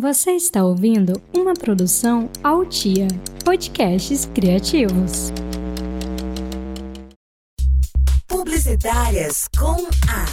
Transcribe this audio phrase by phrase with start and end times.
[0.00, 3.06] Você está ouvindo uma produção Altia,
[3.44, 5.30] podcasts criativos.
[8.26, 10.24] Publicitárias com A.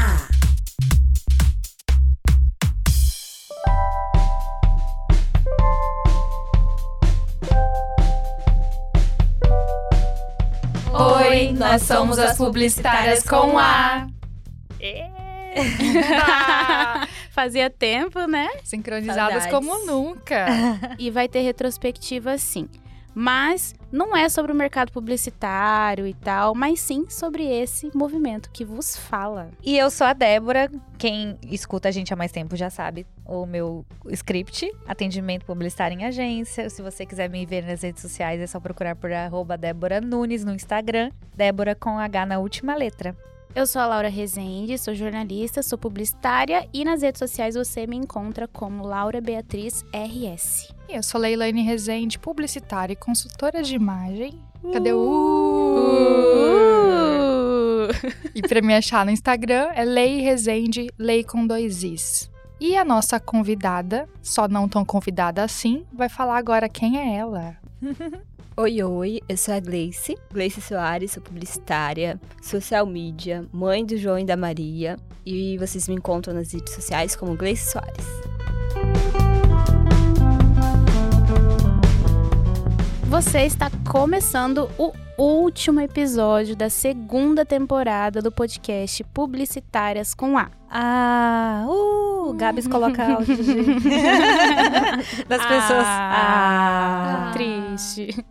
[0.00, 0.28] A.
[11.18, 14.06] Oi, nós somos as publicitárias com A.
[17.30, 18.48] Fazia tempo, né?
[18.62, 19.50] Sincronizadas Saudades.
[19.50, 20.46] como nunca.
[20.98, 22.68] E vai ter retrospectiva sim.
[23.14, 28.64] Mas não é sobre o mercado publicitário e tal, mas sim sobre esse movimento que
[28.64, 29.50] vos fala.
[29.62, 30.68] E eu sou a Débora.
[30.98, 36.04] Quem escuta a gente há mais tempo já sabe o meu script, atendimento publicitário em
[36.04, 36.68] agência.
[36.68, 40.44] Se você quiser me ver nas redes sociais, é só procurar por arroba Débora Nunes
[40.44, 41.10] no Instagram.
[41.36, 43.16] Débora com H na última letra.
[43.54, 47.94] Eu sou a Laura Rezende, sou jornalista, sou publicitária e nas redes sociais você me
[47.96, 50.74] encontra como Laura Beatriz RS.
[50.88, 54.42] E eu sou Leilane Rezende, publicitária e consultora de imagem.
[54.72, 54.98] Cadê o
[57.86, 57.88] uh?
[58.34, 62.28] E pra me achar no Instagram é Lei Rezende, Lei com dois Is.
[62.60, 67.56] E a nossa convidada, só não tão convidada assim, vai falar agora quem é ela.
[68.56, 74.18] Oi, oi, eu sou a Gleice, Gleice Soares, sou publicitária, social media, mãe do João
[74.18, 78.06] e da Maria, e vocês me encontram nas redes sociais como Gleice Soares.
[83.08, 90.48] Você está começando o último episódio da segunda temporada do podcast Publicitárias com A.
[90.70, 93.64] Ah, uh, Gabs coloca áudio de-
[95.28, 95.84] das pessoas.
[95.86, 97.32] Ah, Ah.
[97.32, 98.24] triste.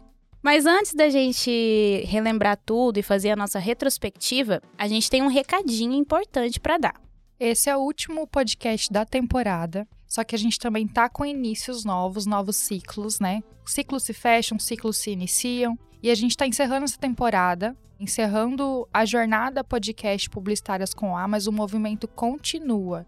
[0.43, 5.27] Mas antes da gente relembrar tudo e fazer a nossa retrospectiva, a gente tem um
[5.27, 7.01] recadinho importante para dar.
[7.39, 11.85] Esse é o último podcast da temporada, só que a gente também tá com inícios
[11.85, 13.41] novos, novos ciclos, né?
[13.65, 19.05] Ciclos se fecham, ciclos se iniciam, e a gente tá encerrando essa temporada, encerrando a
[19.05, 23.07] jornada podcast Publicitárias com A, mas o movimento continua.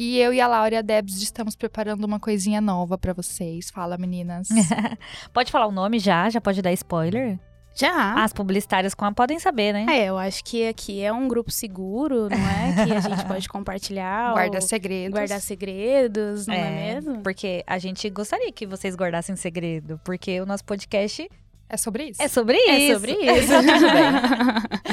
[0.00, 3.68] E eu e a Laura e a Debs estamos preparando uma coisinha nova pra vocês.
[3.68, 4.46] Fala, meninas.
[5.34, 6.30] Pode falar o nome já?
[6.30, 7.36] Já pode dar spoiler?
[7.74, 8.14] Já.
[8.22, 9.86] As publicitárias com a podem saber, né?
[9.88, 12.74] É, eu acho que aqui é um grupo seguro, não é?
[12.86, 14.34] Que a gente pode compartilhar.
[14.34, 15.18] Guarda ou segredos.
[15.18, 17.20] Guardar segredos, não é, mesmo?
[17.20, 21.28] Porque a gente gostaria que vocês guardassem segredo, porque o nosso podcast
[21.68, 22.22] É sobre isso?
[22.22, 22.94] é sobre É isso.
[22.94, 23.48] sobre isso.
[23.48, 24.88] Tá tudo bem.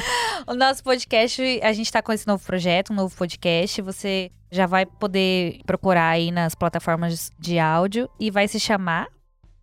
[0.46, 3.82] O nosso podcast, a gente tá com esse novo projeto, um novo podcast.
[3.82, 9.08] Você já vai poder procurar aí nas plataformas de áudio e vai se chamar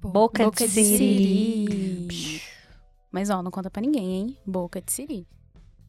[0.02, 1.68] Boca, Boca de de Siri.
[2.10, 2.42] Siri.
[3.10, 4.38] Mas ó, não conta pra ninguém, hein?
[4.46, 5.26] Boca de Siri.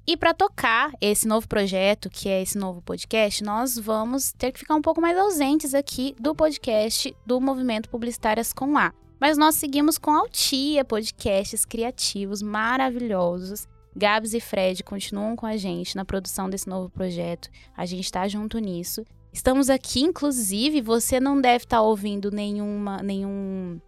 [0.07, 4.59] E pra tocar esse novo projeto, que é esse novo podcast, nós vamos ter que
[4.61, 8.93] ficar um pouco mais ausentes aqui do podcast do Movimento Publicitárias com A.
[9.25, 13.67] Mas nós seguimos com a Altia, podcasts criativos maravilhosos.
[13.97, 17.49] Gabs e Fred continuam com a gente na produção desse novo projeto.
[17.75, 19.03] A gente tá junto nisso.
[19.33, 23.81] Estamos aqui, inclusive, você não deve estar ouvindo nenhuma, nenhum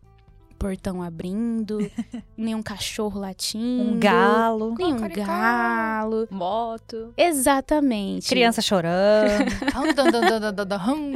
[0.59, 1.81] portão abrindo,
[2.35, 3.91] nenhum cachorro latindo.
[3.93, 5.27] Um galo, Nenhum Cocoricó.
[5.27, 6.29] galo.
[6.31, 7.13] Moto.
[7.15, 8.27] Exatamente.
[8.27, 9.51] criança chorando.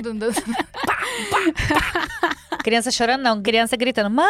[0.02, 0.30] Dun, dun,
[2.62, 4.26] criança chorando não, criança gritando, mãe!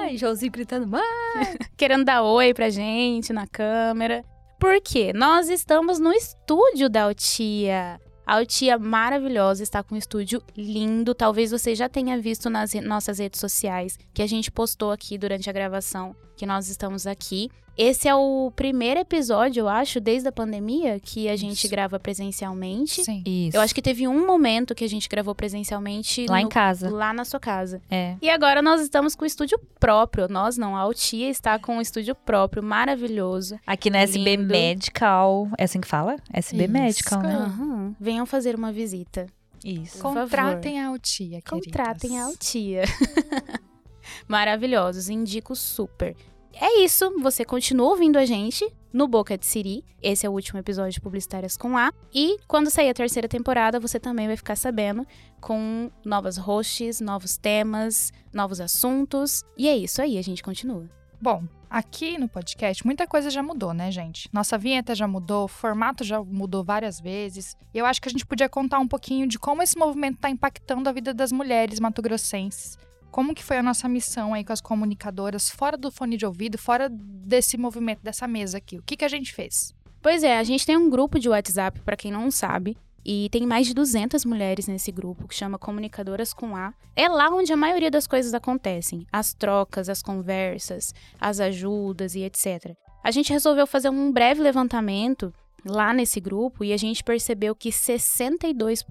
[0.00, 1.02] Ai, Joãozinho gritando, mãe.
[1.76, 4.24] Querendo dar oi pra gente na câmera.
[4.58, 5.12] Por quê?
[5.14, 8.00] Nós estamos no estúdio da Altia.
[8.26, 11.14] A Altia maravilhosa está com um estúdio lindo.
[11.14, 15.48] Talvez você já tenha visto nas nossas redes sociais que a gente postou aqui durante
[15.48, 17.50] a gravação que nós estamos aqui.
[17.76, 21.68] Esse é o primeiro episódio, eu acho, desde a pandemia que a gente Isso.
[21.68, 23.04] grava presencialmente.
[23.04, 23.22] Sim.
[23.26, 23.56] Isso.
[23.56, 26.88] Eu acho que teve um momento que a gente gravou presencialmente Lá em no- casa.
[26.88, 27.82] lá na sua casa.
[27.90, 28.16] É.
[28.22, 30.26] E agora nós estamos com o estúdio próprio.
[30.28, 33.58] Nós não, a Altia está com um estúdio próprio, maravilhoso.
[33.66, 34.48] Aqui na SB Lindo.
[34.52, 35.48] Medical.
[35.58, 36.16] É assim que fala?
[36.32, 36.72] SB Isso.
[36.72, 37.34] Medical, né?
[37.36, 37.94] Aham.
[38.00, 39.26] Venham fazer uma visita.
[39.62, 39.98] Isso.
[39.98, 41.66] Contratem a Altia, queridas.
[41.66, 42.82] Contratem a Altia.
[44.28, 46.14] Maravilhosos, indico super.
[46.58, 49.84] É isso, você continua ouvindo a gente no Boca de Siri.
[50.02, 51.92] Esse é o último episódio de Publicitárias com A.
[52.14, 55.06] E quando sair a terceira temporada, você também vai ficar sabendo
[55.38, 59.44] com novas hosts, novos temas, novos assuntos.
[59.54, 60.88] E é isso aí, a gente continua.
[61.20, 64.26] Bom, aqui no podcast muita coisa já mudou, né, gente?
[64.32, 67.54] Nossa vinheta já mudou, o formato já mudou várias vezes.
[67.74, 70.30] E eu acho que a gente podia contar um pouquinho de como esse movimento está
[70.30, 72.78] impactando a vida das mulheres matogrossenses.
[73.16, 76.58] Como que foi a nossa missão aí com as comunicadoras, fora do fone de ouvido,
[76.58, 78.76] fora desse movimento, dessa mesa aqui?
[78.76, 79.74] O que, que a gente fez?
[80.02, 83.46] Pois é, a gente tem um grupo de WhatsApp, pra quem não sabe, e tem
[83.46, 86.74] mais de 200 mulheres nesse grupo que chama Comunicadoras com A.
[86.94, 92.20] É lá onde a maioria das coisas acontecem, as trocas, as conversas, as ajudas e
[92.20, 92.76] etc.
[93.02, 95.32] A gente resolveu fazer um breve levantamento
[95.66, 98.84] lá nesse grupo e a gente percebeu que 62%,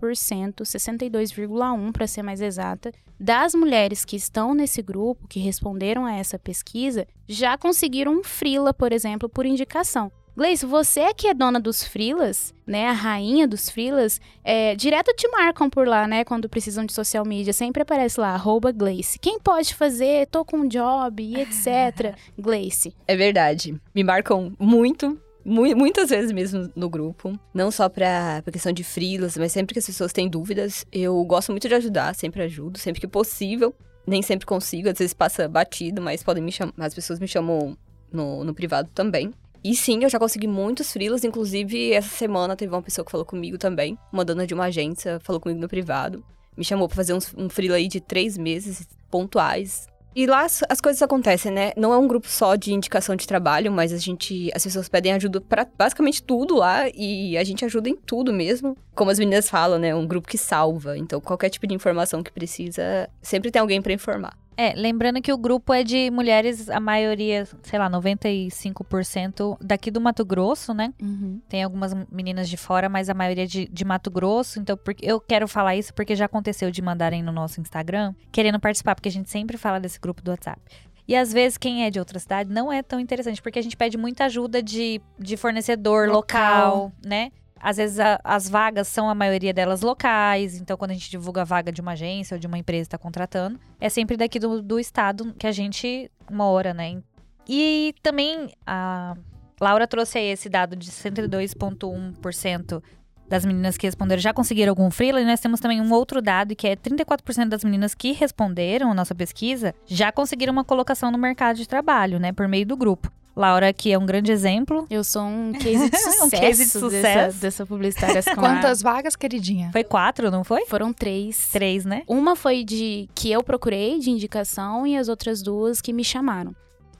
[0.61, 6.37] 62,1 para ser mais exata, das mulheres que estão nesse grupo, que responderam a essa
[6.37, 10.11] pesquisa, já conseguiram um frila, por exemplo, por indicação.
[10.37, 12.89] Gleice, você é que é dona dos frilas, né?
[12.89, 16.25] A rainha dos frilas, é, direto te marcam por lá, né?
[16.25, 19.17] Quando precisam de social media, sempre aparece lá, arroba Gleice.
[19.17, 20.27] Quem pode fazer?
[20.27, 22.17] Tô com um job e etc.
[22.37, 22.93] Gleice.
[23.07, 23.79] É verdade.
[23.93, 27.39] Me marcam muito, muitas vezes mesmo no grupo.
[27.53, 31.51] Não só pra questão de frilas, mas sempre que as pessoas têm dúvidas, eu gosto
[31.51, 33.73] muito de ajudar, sempre ajudo, sempre que possível.
[34.07, 36.73] Nem sempre consigo, às vezes passa batido, mas podem me chamar.
[36.77, 37.77] As pessoas me chamam
[38.11, 39.33] no, no privado também.
[39.63, 43.25] E sim, eu já consegui muitos frilas, inclusive essa semana teve uma pessoa que falou
[43.25, 46.23] comigo também, uma dona de uma agência, falou comigo no privado.
[46.55, 49.87] Me chamou para fazer um, um aí de três meses pontuais.
[50.15, 51.73] E lá as, as, coisas acontecem, né?
[51.75, 54.49] Não é um grupo só de indicação de trabalho, mas a gente.
[54.55, 58.77] As pessoas pedem ajuda para basicamente tudo lá e a gente ajuda em tudo mesmo.
[58.93, 59.93] Como as meninas falam, né?
[59.93, 60.97] Um grupo que salva.
[60.97, 64.37] Então, qualquer tipo de informação que precisa, sempre tem alguém para informar.
[64.57, 69.99] É, lembrando que o grupo é de mulheres, a maioria, sei lá, 95% daqui do
[69.99, 70.93] Mato Grosso, né?
[71.01, 71.41] Uhum.
[71.49, 74.59] Tem algumas meninas de fora, mas a maioria de, de Mato Grosso.
[74.59, 78.59] Então, porque, eu quero falar isso porque já aconteceu de mandarem no nosso Instagram, querendo
[78.59, 80.61] participar, porque a gente sempre fala desse grupo do WhatsApp.
[81.07, 83.77] E às vezes quem é de outra cidade não é tão interessante, porque a gente
[83.77, 87.31] pede muita ajuda de, de fornecedor local, local né?
[87.59, 91.41] Às vezes a, as vagas são a maioria delas locais, então quando a gente divulga
[91.41, 94.39] a vaga de uma agência ou de uma empresa que está contratando, é sempre daqui
[94.39, 97.01] do, do estado que a gente mora, né?
[97.47, 99.15] E também a
[99.59, 102.83] Laura trouxe aí esse dado de 102,1%
[103.27, 106.55] das meninas que responderam já conseguiram algum freela, e nós temos também um outro dado
[106.55, 111.17] que é 34% das meninas que responderam a nossa pesquisa já conseguiram uma colocação no
[111.17, 113.11] mercado de trabalho, né, por meio do grupo.
[113.35, 114.85] Laura, que é um grande exemplo.
[114.89, 117.01] Eu sou um case de sucesso, um case de sucesso.
[117.01, 118.23] Dessa, dessa publicitária.
[118.35, 119.71] Quantas vagas, queridinha?
[119.71, 120.65] Foi quatro, não foi?
[120.67, 121.49] Foram três.
[121.51, 122.03] Três, né?
[122.07, 126.55] Uma foi de que eu procurei, de indicação, e as outras duas que me chamaram.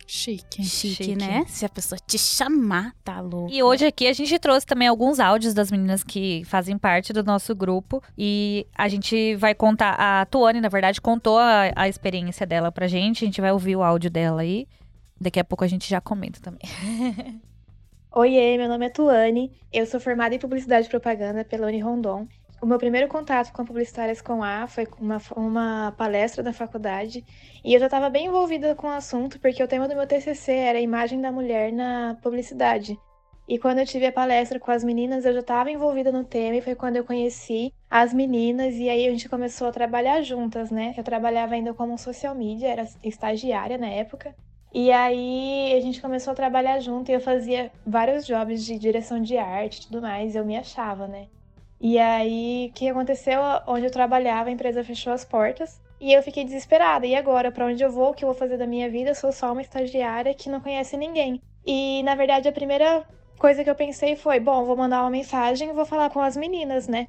[0.07, 0.63] Chique.
[0.63, 1.03] Chique.
[1.03, 1.43] Chique, né?
[1.47, 3.51] Se a pessoa te chamar, tá louco.
[3.51, 7.23] E hoje aqui a gente trouxe também alguns áudios das meninas que fazem parte do
[7.23, 8.03] nosso grupo.
[8.17, 9.95] E a gente vai contar.
[9.97, 13.23] A Tuane, na verdade, contou a, a experiência dela pra gente.
[13.23, 14.67] A gente vai ouvir o áudio dela aí.
[15.19, 16.61] Daqui a pouco a gente já comenta também.
[18.11, 22.27] Oiê, meu nome é Tuane, eu sou formada em Publicidade e Propaganda pela Unirondon.
[22.61, 27.23] O meu primeiro contato com Publicitárias com A foi uma, uma palestra da faculdade
[27.63, 30.51] e eu já estava bem envolvida com o assunto porque o tema do meu TCC
[30.51, 32.97] era a imagem da mulher na publicidade.
[33.47, 36.55] E quando eu tive a palestra com as meninas, eu já estava envolvida no tema
[36.55, 40.71] e foi quando eu conheci as meninas e aí a gente começou a trabalhar juntas,
[40.71, 40.95] né?
[40.97, 44.35] Eu trabalhava ainda como social media, era estagiária na época.
[44.77, 49.21] E aí a gente começou a trabalhar junto e eu fazia vários jobs de direção
[49.21, 51.27] de arte e tudo mais, eu me achava, né?
[51.79, 53.39] E aí o que aconteceu?
[53.67, 57.07] Onde eu trabalhava, a empresa fechou as portas e eu fiquei desesperada.
[57.07, 58.09] E agora, para onde eu vou?
[58.09, 59.11] O que eu vou fazer da minha vida?
[59.11, 61.41] Eu sou só uma estagiária que não conhece ninguém.
[61.65, 63.05] E na verdade a primeira
[63.39, 66.85] coisa que eu pensei foi: bom, vou mandar uma mensagem vou falar com as meninas,
[66.85, 67.07] né?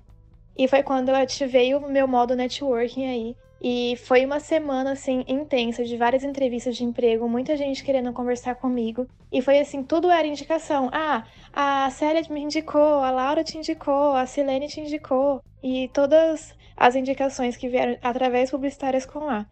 [0.56, 3.36] E foi quando eu ativei o meu modo networking aí.
[3.60, 8.56] E foi uma semana assim intensa de várias entrevistas de emprego, muita gente querendo conversar
[8.56, 9.06] comigo.
[9.32, 10.90] E foi assim, tudo era indicação.
[10.92, 15.42] Ah, a Célia me indicou, a Laura te indicou, a Silene te indicou.
[15.62, 19.46] E todas as indicações que vieram através publicitárias com A.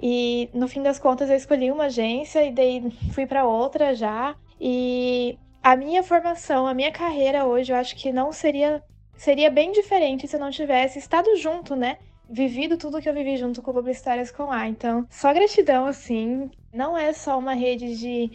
[0.00, 4.36] E no fim das contas eu escolhi uma agência e daí fui para outra já.
[4.60, 8.82] E a minha formação, a minha carreira hoje, eu acho que não seria
[9.16, 11.96] seria bem diferente se eu não tivesse estado junto, né?
[12.28, 14.68] Vivido tudo que eu vivi junto com Publicitárias com A.
[14.68, 16.50] Então, só gratidão, assim.
[16.72, 18.30] Não é só uma rede de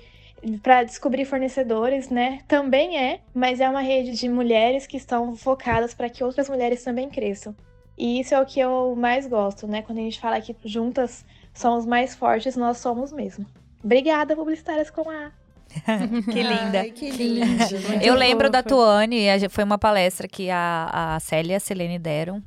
[0.63, 2.39] para descobrir fornecedores, né?
[2.47, 6.83] Também é, mas é uma rede de mulheres que estão focadas para que outras mulheres
[6.83, 7.55] também cresçam.
[7.97, 9.83] E isso é o que eu mais gosto, né?
[9.83, 13.45] Quando a gente fala que juntas somos mais fortes, nós somos mesmo.
[13.83, 15.31] Obrigada, Publicitárias com A.
[16.31, 16.79] que linda.
[16.81, 17.67] Ai, que linda.
[18.01, 22.41] eu lembro da Tuane, foi uma palestra que a, a Célia e a Selene deram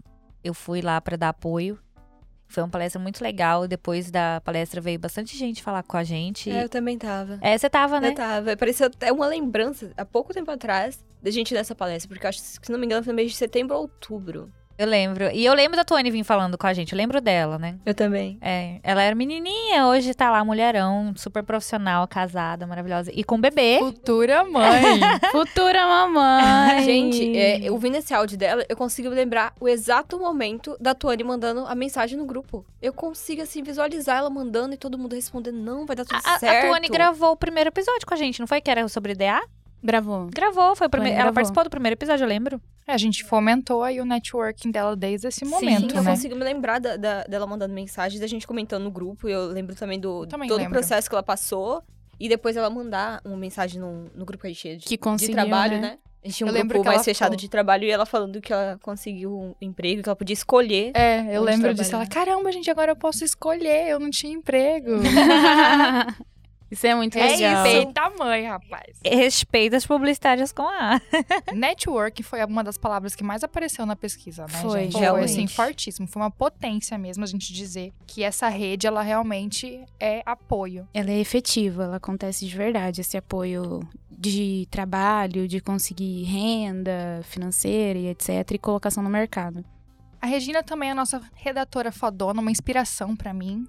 [0.44, 1.78] eu fui lá para dar apoio.
[2.46, 3.66] Foi uma palestra muito legal.
[3.66, 6.50] Depois da palestra veio bastante gente falar com a gente.
[6.50, 7.38] É, eu também tava.
[7.40, 8.10] É, você tava, né?
[8.10, 8.56] Eu tava.
[8.56, 12.08] Pareceu até uma lembrança, há pouco tempo atrás, da gente nessa palestra.
[12.08, 14.52] Porque eu acho que, se não me engano, foi no mês de setembro ou outubro.
[14.76, 15.30] Eu lembro.
[15.32, 16.92] E eu lembro da Tuane vir falando com a gente.
[16.92, 17.76] Eu lembro dela, né?
[17.86, 18.38] Eu também.
[18.40, 23.12] É, ela era menininha, hoje tá lá, mulherão, super profissional, casada, maravilhosa.
[23.14, 23.78] E com bebê.
[23.78, 25.00] Futura mãe.
[25.30, 26.82] Futura mamãe.
[26.84, 31.22] Gente, é, eu vi nesse áudio dela, eu consigo lembrar o exato momento da Tuane
[31.22, 32.64] mandando a mensagem no grupo.
[32.82, 36.34] Eu consigo, assim, visualizar ela mandando e todo mundo respondendo, não, vai dar tudo A,
[36.34, 36.66] a certo.
[36.66, 38.60] Tuane gravou o primeiro episódio com a gente, não foi?
[38.60, 39.40] Que era sobre DA?
[39.82, 40.28] Gravou.
[40.32, 41.14] Gravou, foi o primeiro.
[41.14, 41.34] Ela gravou.
[41.34, 42.60] participou do primeiro episódio, eu lembro.
[42.86, 46.10] É, a gente fomentou aí o networking dela desde esse momento, Sim, eu né?
[46.10, 49.26] consigo me lembrar da- da- dela mandando mensagens, da gente comentando no grupo.
[49.28, 50.72] Eu lembro também do Também todo lembro.
[50.72, 51.82] o processo que ela passou.
[52.20, 54.96] E depois ela mandar uma mensagem no, no grupo que a gente tinha de, Que
[55.16, 55.80] de trabalho, né?
[55.80, 55.98] né?
[56.22, 57.36] A gente tinha um Eu grupo mais fechado falou.
[57.38, 60.92] de trabalho e ela falando que ela conseguiu um emprego, que ela podia escolher.
[60.94, 61.94] É, eu lembro disso.
[61.94, 64.90] Ela, caramba, gente, agora eu posso escolher, eu não tinha emprego.
[66.74, 67.66] Isso é muito é legal.
[67.66, 68.98] isso, eita mãe, rapaz.
[69.04, 71.00] Respeita as publicitárias com a.
[71.54, 74.92] Network foi uma das palavras que mais apareceu na pesquisa, né, Foi, gente?
[74.92, 76.08] Foi, assim, fortíssimo.
[76.08, 80.88] Foi uma potência mesmo a gente dizer que essa rede, ela realmente é apoio.
[80.92, 87.98] Ela é efetiva, ela acontece de verdade, esse apoio de trabalho, de conseguir renda financeira
[87.98, 89.64] e etc, e colocação no mercado.
[90.20, 93.64] A Regina também é a nossa redatora fodona, uma inspiração pra mim.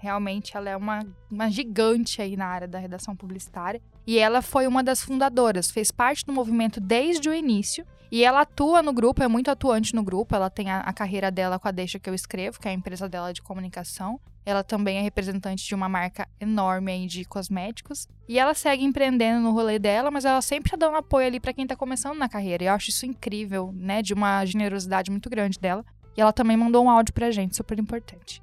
[0.00, 3.82] Realmente, ela é uma, uma gigante aí na área da redação publicitária.
[4.06, 7.86] E ela foi uma das fundadoras, fez parte do movimento desde o início.
[8.10, 10.34] E ela atua no grupo, é muito atuante no grupo.
[10.34, 12.74] Ela tem a, a carreira dela com a Deixa Que Eu Escrevo, que é a
[12.74, 14.18] empresa dela de comunicação.
[14.44, 18.08] Ela também é representante de uma marca enorme aí de cosméticos.
[18.26, 21.52] E ela segue empreendendo no rolê dela, mas ela sempre tá dando apoio ali pra
[21.52, 22.64] quem tá começando na carreira.
[22.64, 24.00] E eu acho isso incrível, né?
[24.00, 25.84] De uma generosidade muito grande dela.
[26.16, 28.40] E ela também mandou um áudio pra gente, super importante.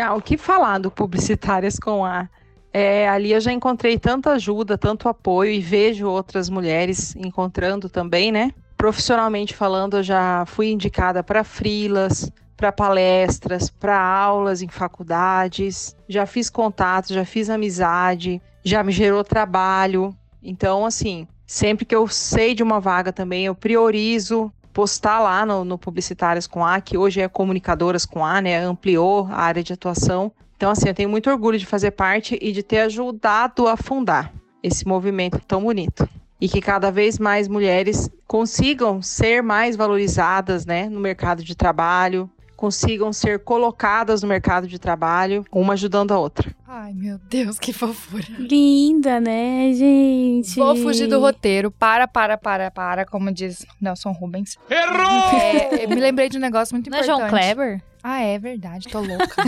[0.00, 2.28] Ah, o que falar do Publicitárias com A?
[2.72, 8.32] É, ali eu já encontrei tanta ajuda, tanto apoio e vejo outras mulheres encontrando também,
[8.32, 8.52] né?
[8.78, 16.24] Profissionalmente falando, eu já fui indicada para frilas, para palestras, para aulas em faculdades, já
[16.24, 20.16] fiz contato, já fiz amizade, já me gerou trabalho.
[20.42, 25.64] Então, assim, sempre que eu sei de uma vaga também, eu priorizo postar lá no,
[25.64, 28.64] no Publicitárias com A, que hoje é Comunicadoras com A, né?
[28.64, 30.32] Ampliou a área de atuação.
[30.56, 34.32] Então, assim, eu tenho muito orgulho de fazer parte e de ter ajudado a fundar
[34.62, 36.08] esse movimento tão bonito.
[36.40, 42.28] E que cada vez mais mulheres consigam ser mais valorizadas, né, no mercado de trabalho,
[42.62, 46.54] consigam ser colocadas no mercado de trabalho, uma ajudando a outra.
[46.64, 48.24] Ai, meu Deus, que fofura.
[48.38, 50.54] Linda, né, gente?
[50.54, 51.72] Vou fugir do roteiro.
[51.72, 54.56] Para, para, para, para, como diz Nelson Rubens.
[54.70, 55.40] Errou!
[55.40, 57.18] É, eu me lembrei de um negócio muito Não é importante.
[57.18, 57.82] João Kleber?
[58.00, 59.26] Ah, é verdade, tô louca.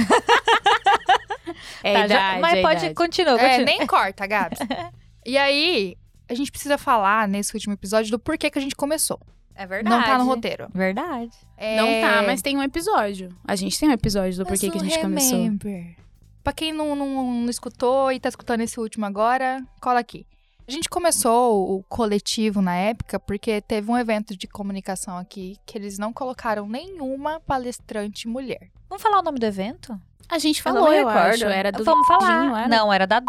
[1.85, 2.94] É Tá, já- idade, mas é pode idade.
[2.94, 4.59] continuar, é, nem corta, Gabs.
[5.26, 5.97] E aí,
[6.28, 9.18] a gente precisa falar nesse último episódio do porquê que a gente começou.
[9.54, 9.96] É verdade.
[9.96, 10.68] Não tá no roteiro.
[10.75, 11.30] Verdade.
[11.56, 11.76] É...
[11.76, 13.28] Não tá, mas tem um episódio.
[13.46, 15.38] A gente tem um episódio do porquê que a gente começou.
[15.38, 15.96] Remember.
[16.42, 20.26] Pra quem não, não, não escutou e tá escutando esse último agora, cola aqui.
[20.66, 25.76] A gente começou o coletivo na época porque teve um evento de comunicação aqui que
[25.76, 28.70] eles não colocaram nenhuma palestrante mulher.
[28.88, 29.99] Vamos falar o nome do evento?
[30.28, 31.34] A gente Eu não falou, me eu, recordo.
[31.34, 31.44] acho.
[31.44, 32.42] Era do Vamos falar.
[32.42, 32.68] Dinho, era?
[32.68, 33.23] Não, era da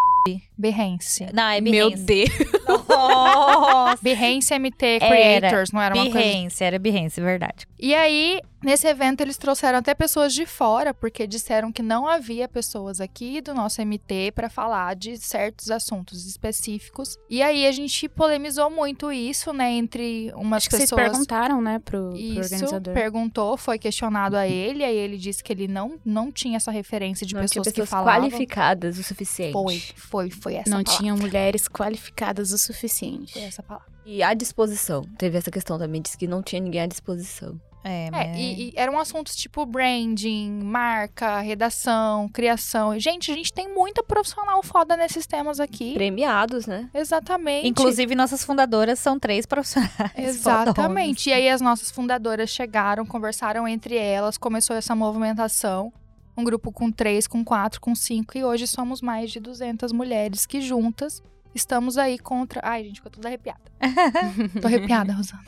[0.58, 1.28] Behance.
[1.34, 2.04] Não, é Meu Behance.
[2.06, 2.30] Deus.
[2.88, 4.00] Nossa.
[4.02, 5.08] Behance MT Era.
[5.08, 7.68] Creators, não era uma coisa Behance, era Behance, verdade.
[7.80, 12.48] E aí, nesse evento, eles trouxeram até pessoas de fora, porque disseram que não havia
[12.48, 17.18] pessoas aqui do nosso MT para falar de certos assuntos específicos.
[17.30, 21.10] E aí a gente polemizou muito isso, né, entre umas Acho que vocês pessoas.
[21.12, 22.94] perguntaram, né, pro, pro Isso, organizador.
[22.94, 27.26] perguntou, foi questionado a ele, aí ele disse que ele não, não tinha essa referência
[27.28, 28.22] de Não tinha pessoas, que pessoas falavam.
[28.30, 29.52] qualificadas o suficiente.
[29.54, 30.98] Foi, foi, foi essa Não palavra.
[30.98, 33.34] tinham mulheres qualificadas o suficiente.
[33.34, 33.88] Foi essa palavra.
[34.06, 35.04] E à disposição.
[35.18, 37.60] Teve essa questão também, disse que não tinha ninguém à disposição.
[37.84, 38.38] É, É, mas...
[38.38, 42.98] e, e eram assuntos tipo branding, marca, redação, criação.
[43.00, 45.94] Gente, a gente tem muita profissional foda nesses temas aqui.
[45.94, 46.90] Premiados, né?
[46.94, 47.68] Exatamente.
[47.68, 49.92] Inclusive, nossas fundadoras são três profissionais.
[50.18, 51.30] Exatamente.
[51.30, 55.94] E aí as nossas fundadoras chegaram, conversaram entre elas, começou essa movimentação.
[56.38, 58.38] Um grupo com três, com quatro, com cinco.
[58.38, 61.24] E hoje somos mais de 200 mulheres que juntas
[61.54, 62.60] estamos aí contra...
[62.64, 63.62] Ai, gente, ficou tudo arrepiada.
[64.62, 65.44] Tô arrepiada, Rosana.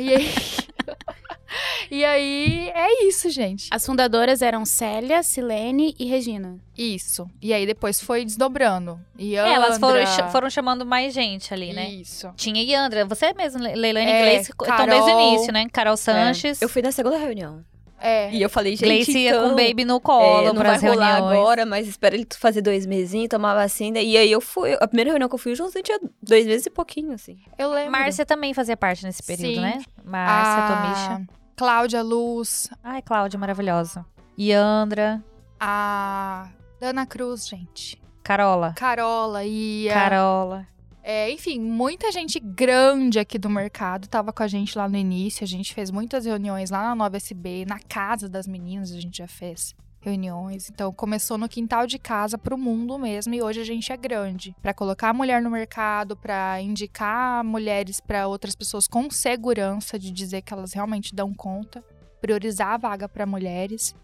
[0.00, 0.34] E aí...
[1.90, 3.68] e aí, é isso, gente.
[3.70, 6.58] As fundadoras eram Célia, Silene e Regina.
[6.76, 7.30] Isso.
[7.40, 8.98] E aí depois foi desdobrando.
[9.16, 11.88] E É, elas foram, Andra- foram chamando mais gente ali, né?
[11.88, 12.32] Isso.
[12.36, 14.86] Tinha Yandra, você mesmo, Le- Leilani É, estão Carol.
[14.88, 15.68] desde o início, né?
[15.72, 16.60] Carol Sanches.
[16.60, 17.64] Eu fui na segunda reunião.
[18.06, 18.30] É.
[18.30, 20.82] E eu falei, gente, Gleice ia então, com o baby no é, colo não pras
[20.82, 21.38] vai rolar reuniões.
[21.38, 23.98] agora, mas espera ele fazer dois mesinhos, tomar vacina.
[23.98, 26.66] E aí eu fui, a primeira reunião que eu fui, o Joãozinho tinha dois meses
[26.66, 27.38] e pouquinho, assim.
[27.56, 27.92] Eu lembro.
[27.92, 29.60] Márcia também fazia parte nesse período, Sim.
[29.60, 29.82] né?
[30.04, 30.68] Márcia, a...
[30.68, 31.34] Tomisha.
[31.56, 34.04] Cláudia Luz, Ai, Cláudia, maravilhosa.
[34.38, 35.24] Yandra,
[35.58, 38.02] a Dana Cruz, gente.
[38.22, 38.74] Carola.
[38.76, 40.66] Carola e Carola.
[41.06, 45.44] É, enfim, muita gente grande aqui do mercado tava com a gente lá no início.
[45.44, 49.18] A gente fez muitas reuniões lá na Nova SB, na casa das meninas a gente
[49.18, 50.70] já fez reuniões.
[50.70, 54.56] Então começou no quintal de casa pro mundo mesmo e hoje a gente é grande
[54.62, 60.10] Pra colocar a mulher no mercado, pra indicar mulheres pra outras pessoas com segurança de
[60.10, 61.84] dizer que elas realmente dão conta,
[62.18, 63.94] priorizar a vaga pra mulheres.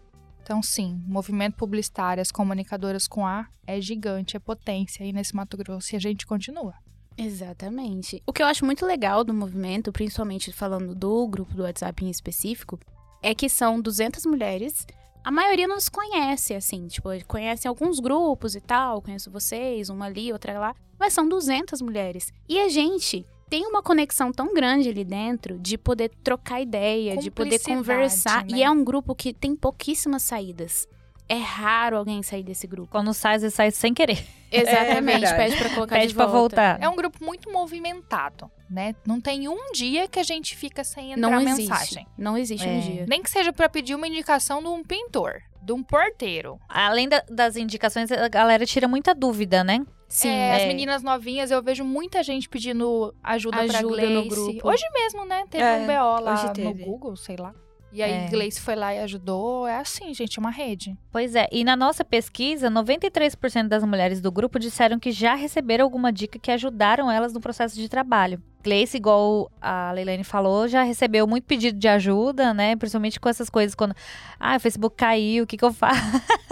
[0.43, 5.35] Então, sim, o movimento publicitário, as comunicadoras com A é gigante, é potência aí nesse
[5.35, 6.75] Mato Grosso e a gente continua.
[7.17, 8.21] Exatamente.
[8.25, 12.09] O que eu acho muito legal do movimento, principalmente falando do grupo do WhatsApp em
[12.09, 12.79] específico,
[13.21, 14.85] é que são 200 mulheres.
[15.23, 20.05] A maioria não se conhece, assim, tipo, conhecem alguns grupos e tal, conheço vocês, uma
[20.05, 22.33] ali, outra lá, mas são 200 mulheres.
[22.49, 27.29] E a gente tem uma conexão tão grande ali dentro de poder trocar ideia, de
[27.29, 28.45] poder conversar.
[28.45, 28.57] né?
[28.57, 30.87] E é um grupo que tem pouquíssimas saídas.
[31.33, 32.91] É raro alguém sair desse grupo.
[32.91, 34.21] Quando sai, vezes sai sem querer.
[34.51, 35.35] Exatamente, verdade.
[35.37, 36.55] pede pra colocar Pede de pra volta.
[36.57, 36.81] voltar.
[36.81, 38.93] É um grupo muito movimentado, né?
[39.05, 41.69] Não tem um dia que a gente fica sem entrar Não existe.
[41.69, 42.07] mensagem.
[42.17, 42.79] Não existe um É.
[42.81, 43.05] dia.
[43.07, 46.59] Nem que seja pra pedir uma indicação de um pintor, de um porteiro.
[46.67, 49.85] Além da- das indicações, a galera tira muita dúvida, né?
[50.09, 50.67] Sim, É, As é.
[50.67, 54.27] meninas novinhas, eu vejo muita gente pedindo ajuda, pra Ajuda no Gleice.
[54.29, 54.67] grupo.
[54.67, 55.45] Hoje mesmo, né?
[55.49, 56.73] Teve É, um BO lá hoje no.
[56.73, 57.53] Google, sei lá.
[57.93, 58.27] E aí É.
[58.29, 59.67] Gleice foi lá e ajudou.
[59.67, 60.95] É assim, gente, uma rede.
[61.11, 65.83] Pois é, e na nossa pesquisa, 93% das mulheres do grupo disseram que já receberam
[65.83, 68.41] alguma dica que ajudaram elas no processo de trabalho.
[68.63, 72.75] Gleice, igual a Leilane falou, já recebeu muito pedido de ajuda, né?
[72.75, 73.95] Principalmente com essas coisas quando,
[74.39, 75.99] ah, o Facebook caiu, o que que eu faço?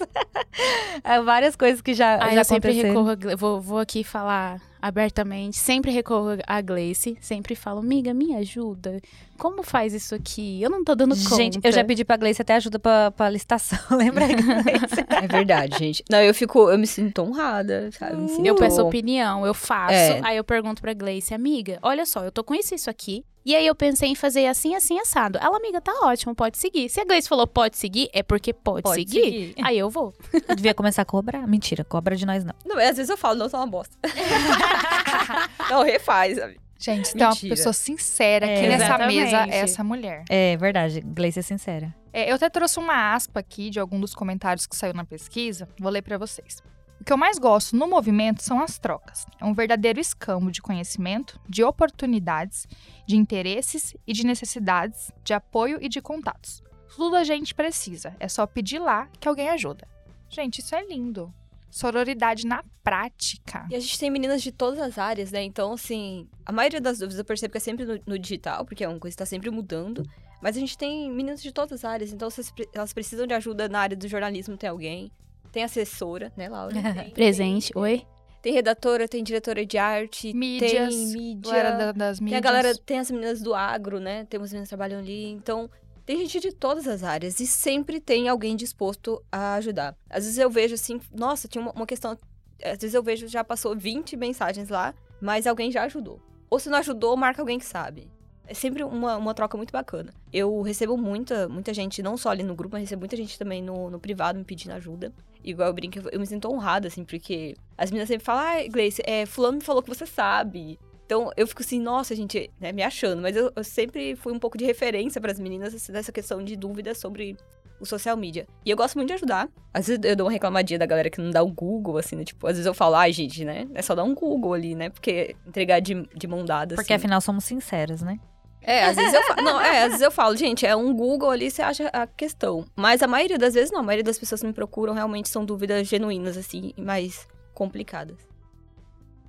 [1.04, 4.60] É, várias coisas que já, Ah, já eu sempre recorro, a vou, vou aqui falar
[4.80, 9.00] abertamente, sempre recorro a Gleice, sempre falo, amiga, me ajuda,
[9.36, 10.62] como faz isso aqui?
[10.62, 11.36] Eu não tô dando conta.
[11.36, 15.04] Gente, eu já pedi pra Gleice até ajuda pra, pra licitação, lembra, Gleice?
[15.08, 16.04] É verdade, gente.
[16.10, 18.16] Não, eu fico, eu me sinto honrada, sabe?
[18.16, 18.46] Me sinto...
[18.46, 20.20] Eu peço opinião, eu faço, É.
[20.24, 23.54] aí eu pergunto pra Gleice, amiga, olha só, eu tô com isso isso aqui, e
[23.56, 25.38] aí eu pensei em fazer assim, assim, assado.
[25.40, 26.88] Ela, amiga, tá ótimo, pode seguir.
[26.90, 29.22] Se a Gleice falou pode seguir, é porque pode, Pode seguir.
[29.22, 29.54] seguir.
[29.62, 30.12] Aí eu vou.
[30.48, 31.46] Eu devia começar a cobrar.
[31.46, 32.54] Mentira, cobra de nós não.
[32.66, 33.96] Não, às vezes eu falo, não, tá uma bosta.
[35.70, 36.58] não, refaz, sabe?
[36.78, 37.54] Gente, se tem uma Mentira.
[37.56, 39.16] pessoa sincera aqui É, nessa exatamente.
[39.24, 40.24] mesa, é essa mulher.
[40.28, 41.94] É verdade, Gleice é sincera.
[42.12, 45.66] É, eu até trouxe uma aspa aqui de algum dos comentários que saiu na pesquisa.
[45.80, 46.62] Vou ler pra vocês.
[47.00, 49.26] O que eu mais gosto no movimento são as trocas.
[49.40, 52.66] É um verdadeiro escambo de conhecimento, de oportunidades,
[53.06, 56.62] de interesses e de necessidades, de apoio e de contatos.
[56.96, 59.86] Tudo a gente precisa, é só pedir lá que alguém ajuda.
[60.28, 61.32] Gente, isso é lindo.
[61.70, 63.66] Sororidade na prática.
[63.70, 65.42] E a gente tem meninas de todas as áreas, né?
[65.42, 68.82] Então, assim, a maioria das dúvidas eu percebo que é sempre no, no digital, porque
[68.82, 70.02] é uma coisa que tá sempre mudando.
[70.40, 72.42] Mas a gente tem meninas de todas as áreas, então se
[72.74, 75.10] elas precisam de ajuda na área do jornalismo, tem alguém.
[75.56, 76.74] Tem assessora, né, Laura?
[76.92, 78.04] Tem- Presente, oi?
[78.42, 81.50] Tem redatora, tem diretora de arte, Mídias, tem mídia.
[81.50, 82.38] Galera da- das Tem mídias.
[82.38, 84.26] a galera, tem as meninas do agro, né?
[84.26, 85.30] Tem umas meninas que trabalham ali.
[85.30, 85.70] Então,
[86.04, 89.96] tem gente de todas as áreas e sempre tem alguém disposto a ajudar.
[90.10, 92.18] Às vezes eu vejo assim, nossa, tinha uma, uma questão.
[92.62, 96.20] Às vezes eu vejo, já passou 20 mensagens lá, mas alguém já ajudou.
[96.50, 98.10] Ou se não ajudou, marca alguém que sabe.
[98.46, 100.12] É sempre uma, uma troca muito bacana.
[100.32, 103.62] Eu recebo muita, muita gente, não só ali no grupo, mas recebo muita gente também
[103.62, 105.12] no, no privado me pedindo ajuda.
[105.42, 109.02] Igual eu brinco, eu- me sinto honrada, assim, porque as meninas sempre falam, ah, Gleice,
[109.04, 110.78] é, fulano me falou que você sabe.
[111.04, 113.22] Então eu fico assim, nossa, gente, né, me achando.
[113.22, 116.42] Mas eu, eu sempre fui um pouco de referência para as meninas assim, dessa questão
[116.42, 117.36] de dúvidas sobre
[117.78, 118.46] o social media.
[118.64, 119.48] E eu gosto muito de ajudar.
[119.72, 122.24] Às vezes eu dou uma reclamadinha da galera que não dá o Google, assim, né?
[122.24, 123.68] Tipo, às vezes eu falo, ai, gente, né?
[123.74, 124.88] É só dar um Google ali, né?
[124.90, 127.00] Porque entregar de, de mão dada, Porque assim.
[127.04, 128.18] afinal somos sinceras, né?
[128.66, 129.42] É, às vezes eu falo.
[129.46, 132.66] Não, é, às vezes eu falo, gente, é um Google ali, você acha a questão.
[132.74, 133.78] Mas a maioria das vezes não.
[133.80, 138.18] A maioria das pessoas que me procuram realmente são dúvidas genuínas, assim, mais complicadas.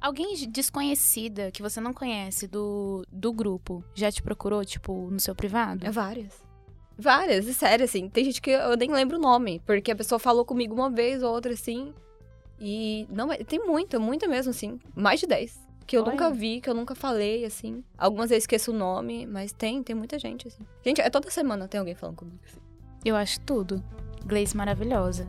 [0.01, 5.35] Alguém desconhecida que você não conhece do, do grupo já te procurou, tipo, no seu
[5.35, 5.85] privado?
[5.85, 6.33] É várias.
[6.97, 8.09] Várias, é sério, assim.
[8.09, 11.21] Tem gente que eu nem lembro o nome, porque a pessoa falou comigo uma vez
[11.21, 11.93] ou outra, assim.
[12.59, 14.79] E não, é- tem muita, muita mesmo, assim.
[14.95, 15.66] Mais de 10.
[15.87, 16.11] Que eu Olha.
[16.11, 17.81] nunca vi, que eu nunca falei, assim.
[17.97, 20.61] Algumas vezes esqueço o nome, mas tem, tem muita gente, assim.
[20.83, 22.59] Gente, é toda semana tem alguém falando comigo, assim.
[23.05, 23.81] Eu acho tudo.
[24.25, 25.25] Gleice maravilhosa.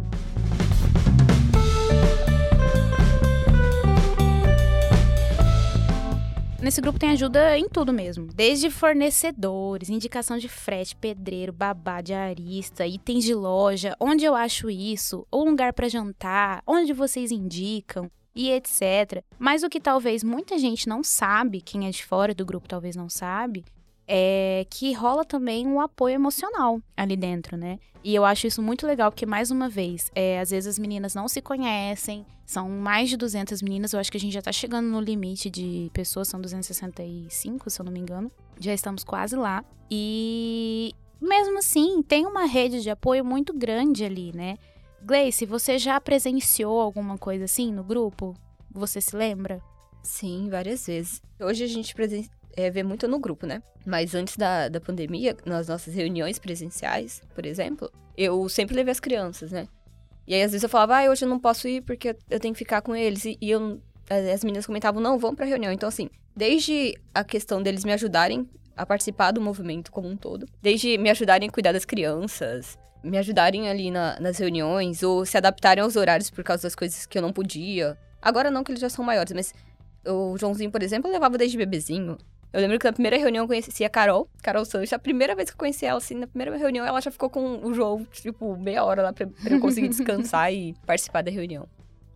[6.60, 8.26] Nesse grupo tem ajuda em tudo mesmo.
[8.34, 15.24] Desde fornecedores, indicação de frete, pedreiro, babá, diarista, itens de loja, onde eu acho isso,
[15.30, 19.24] ou lugar pra jantar, onde vocês indicam e etc.
[19.36, 22.94] Mas o que talvez muita gente não sabe, quem é de fora do grupo talvez
[22.94, 23.64] não sabe,
[24.06, 27.80] é que rola também um apoio emocional ali dentro, né?
[28.04, 31.16] E eu acho isso muito legal, porque, mais uma vez, é, às vezes as meninas
[31.16, 34.52] não se conhecem, são mais de 200 meninas, eu acho que a gente já tá
[34.52, 38.30] chegando no limite de pessoas, são 265, se eu não me engano.
[38.60, 39.64] Já estamos quase lá.
[39.90, 44.56] E mesmo assim, tem uma rede de apoio muito grande ali, né?
[45.02, 48.34] Gleice, você já presenciou alguma coisa assim no grupo?
[48.70, 49.60] Você se lembra?
[50.02, 51.22] Sim, várias vezes.
[51.40, 53.62] Hoje a gente presen é, vê muito no grupo, né?
[53.86, 58.98] Mas antes da, da pandemia, nas nossas reuniões presenciais, por exemplo, eu sempre levei as
[58.98, 59.68] crianças, né?
[60.26, 62.52] E aí, às vezes, eu falava, ah, hoje eu não posso ir porque eu tenho
[62.52, 63.24] que ficar com eles.
[63.24, 63.80] E, e eu,
[64.10, 65.72] as meninas comentavam, não, vamos pra reunião.
[65.72, 70.46] Então, assim, desde a questão deles me ajudarem a participar do movimento como um todo,
[70.60, 75.36] desde me ajudarem a cuidar das crianças, me ajudarem ali na, nas reuniões, ou se
[75.36, 77.96] adaptarem aos horários por causa das coisas que eu não podia.
[78.20, 79.54] Agora não, que eles já são maiores, mas
[80.06, 82.18] o Joãozinho, por exemplo, eu levava desde bebezinho.
[82.52, 84.92] Eu lembro que na primeira reunião eu conheci a Carol, Carol Sanches.
[84.92, 87.64] A primeira vez que eu conheci ela, assim, na primeira reunião, ela já ficou com
[87.64, 91.68] o João, tipo, meia hora lá pra, pra eu conseguir descansar e participar da reunião.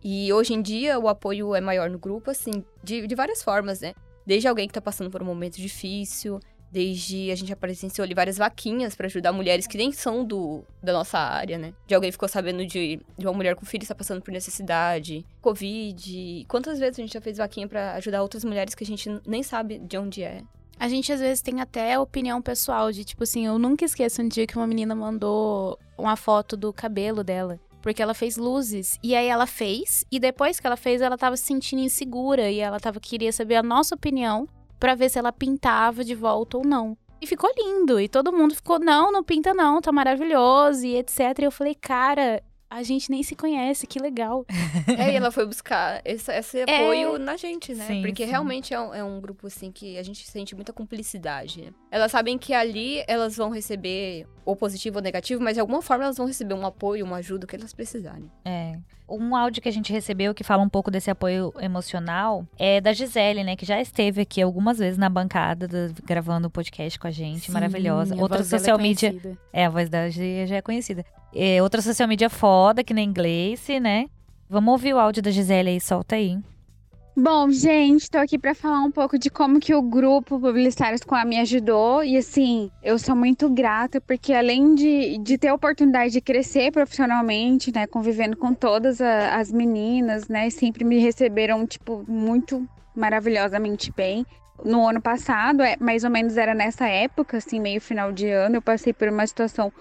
[0.03, 3.79] E hoje em dia o apoio é maior no grupo, assim, de, de várias formas,
[3.79, 3.93] né?
[4.25, 6.39] Desde alguém que tá passando por um momento difícil,
[6.73, 10.63] Desde a gente já presenciou ali várias vaquinhas para ajudar mulheres que nem são do,
[10.81, 11.71] da nossa área, né?
[11.85, 16.45] De alguém ficou sabendo de, de uma mulher com filho está passando por necessidade, Covid.
[16.47, 19.43] Quantas vezes a gente já fez vaquinha para ajudar outras mulheres que a gente nem
[19.43, 20.41] sabe de onde é?
[20.79, 24.27] A gente às vezes tem até opinião pessoal de tipo assim, eu nunca esqueço um
[24.27, 28.97] dia que uma menina mandou uma foto do cabelo dela porque ela fez luzes.
[29.03, 32.59] E aí ela fez, e depois que ela fez, ela tava se sentindo insegura e
[32.59, 34.47] ela tava queria saber a nossa opinião
[34.83, 36.97] para ver se ela pintava de volta ou não.
[37.21, 38.01] E ficou lindo.
[38.01, 41.39] E todo mundo ficou, não, não pinta não, tá maravilhoso e etc.
[41.39, 42.43] E eu falei, cara,
[42.73, 44.45] a gente nem se conhece, que legal.
[44.97, 46.63] é, e ela foi buscar esse, esse é.
[46.63, 47.19] apoio é...
[47.19, 47.85] na gente, né?
[47.85, 48.29] Sim, Porque sim.
[48.31, 51.71] realmente é um, é um, grupo, assim, que a gente sente muita cumplicidade.
[51.91, 56.03] Elas sabem que ali elas vão receber ou positivo ou negativo, mas de alguma forma
[56.03, 58.29] elas vão receber um apoio, uma ajuda, o que elas precisarem.
[58.43, 58.75] É.
[59.07, 62.91] Um áudio que a gente recebeu que fala um pouco desse apoio emocional é da
[62.91, 63.55] Gisele, né?
[63.55, 67.41] Que já esteve aqui algumas vezes na bancada do, gravando o podcast com a gente.
[67.41, 68.15] Sim, maravilhosa.
[68.15, 69.37] Outra social é media.
[69.51, 71.05] É, a voz da G já é conhecida.
[71.35, 74.05] É, outra social media foda, que nem inglês, né?
[74.49, 76.37] Vamos ouvir o áudio da Gisele aí, solta aí.
[77.15, 81.13] Bom, gente, tô aqui para falar um pouco de como que o grupo Publicitários com
[81.13, 82.03] a me ajudou.
[82.03, 86.71] E assim, eu sou muito grata, porque além de, de ter a oportunidade de crescer
[86.71, 93.91] profissionalmente, né, convivendo com todas a, as meninas, né, sempre me receberam, tipo, muito maravilhosamente
[93.95, 94.25] bem
[94.65, 98.55] no ano passado, é, mais ou menos era nessa época, assim, meio final de ano,
[98.55, 99.71] eu passei por uma situação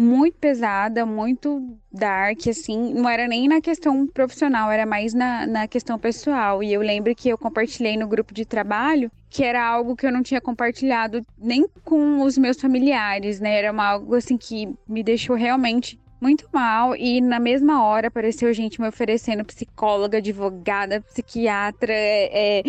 [0.00, 5.68] muito pesada, muito dark, assim, não era nem na questão profissional, era mais na, na
[5.68, 6.62] questão pessoal.
[6.62, 10.10] E eu lembro que eu compartilhei no grupo de trabalho que era algo que eu
[10.10, 13.58] não tinha compartilhado nem com os meus familiares, né?
[13.58, 18.52] Era uma, algo assim que me deixou realmente muito mal e na mesma hora apareceu
[18.52, 22.62] gente me oferecendo psicóloga, advogada, psiquiatra, é,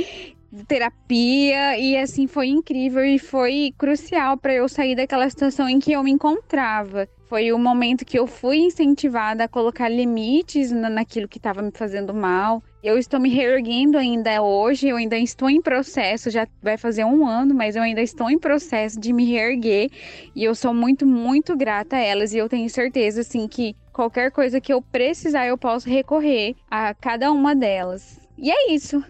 [0.67, 5.93] terapia e assim foi incrível e foi crucial para eu sair daquela situação em que
[5.93, 7.07] eu me encontrava.
[7.31, 12.13] Foi o momento que eu fui incentivada a colocar limites naquilo que estava me fazendo
[12.13, 12.61] mal.
[12.83, 17.25] Eu estou me reerguendo ainda hoje, eu ainda estou em processo, já vai fazer um
[17.25, 19.89] ano, mas eu ainda estou em processo de me reerguer
[20.35, 24.29] e eu sou muito, muito grata a elas e eu tenho certeza, assim, que qualquer
[24.29, 28.19] coisa que eu precisar eu posso recorrer a cada uma delas.
[28.37, 29.01] E é isso.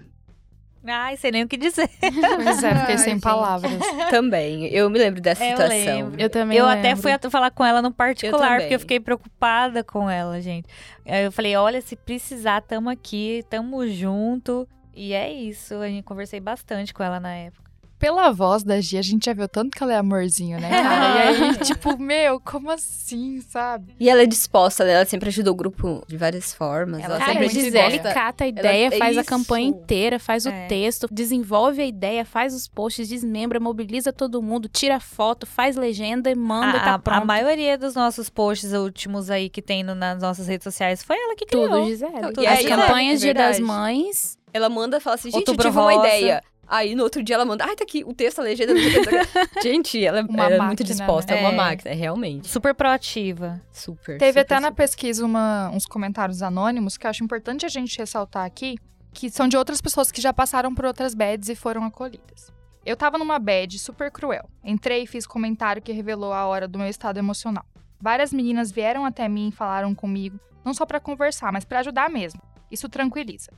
[0.86, 1.90] Ai, sei nem o que dizer.
[2.44, 3.22] Pois é, fiquei Ai, sem gente.
[3.24, 3.72] palavras.
[4.10, 5.76] Também, eu me lembro dessa eu situação.
[5.76, 6.20] Lembro.
[6.22, 6.80] Eu também Eu lembro.
[6.80, 10.68] até fui falar com ela no particular, eu porque eu fiquei preocupada com ela, gente.
[11.06, 14.68] Eu falei, olha, se precisar, tamo aqui, tamo junto.
[14.94, 17.71] E é isso, a gente conversei bastante com ela na época
[18.02, 21.16] pela voz da Gia, a gente já viu tanto que ela é amorzinho, né, cara?
[21.16, 23.96] e aí, tipo, meu, como assim, sabe?
[24.00, 24.94] E ela é disposta, né?
[24.94, 27.04] Ela sempre ajuda o grupo de várias formas.
[27.04, 28.98] Ela, ela sempre Gisele cata a ideia, ela...
[28.98, 29.20] faz Isso.
[29.20, 30.50] a campanha inteira, faz é.
[30.50, 35.76] o texto, desenvolve a ideia, faz os posts, desmembra, mobiliza todo mundo, tira foto, faz
[35.76, 37.22] legenda e manda, a, tá pronto.
[37.22, 41.18] A maioria dos nossos posts últimos aí que tem no, nas nossas redes sociais foi
[41.18, 41.70] ela que criou.
[41.70, 42.34] Tudo, Gisele.
[42.34, 42.42] Tudo.
[42.42, 44.42] E as campanhas é de das Mães...
[44.54, 46.44] Ela manda e fala assim, gente, Outubro eu tive uma ideia.
[46.72, 48.72] Aí no outro dia ela manda, ai, tá aqui o texto, a legenda.
[49.62, 51.44] Gente, ela, uma ela é muito disposta, né?
[51.44, 52.48] é uma máquina, realmente.
[52.48, 53.62] Super proativa.
[53.74, 54.18] Super.
[54.18, 54.62] Teve super, até super.
[54.62, 58.78] na pesquisa uma, uns comentários anônimos que eu acho importante a gente ressaltar aqui,
[59.12, 62.54] que são de outras pessoas que já passaram por outras beds e foram acolhidas.
[62.86, 64.50] Eu tava numa bed super cruel.
[64.64, 67.66] Entrei e fiz comentário que revelou a hora do meu estado emocional.
[68.00, 72.10] Várias meninas vieram até mim e falaram comigo, não só para conversar, mas para ajudar
[72.10, 72.42] mesmo.
[72.72, 73.52] Isso tranquiliza.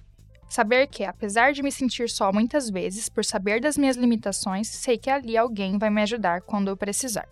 [0.50, 4.98] Saber que, apesar de me sentir só muitas vezes, por saber das minhas limitações, sei
[4.98, 7.28] que ali alguém vai me ajudar quando eu precisar.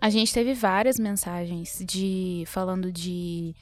[0.00, 3.54] A gente teve várias mensagens de falando de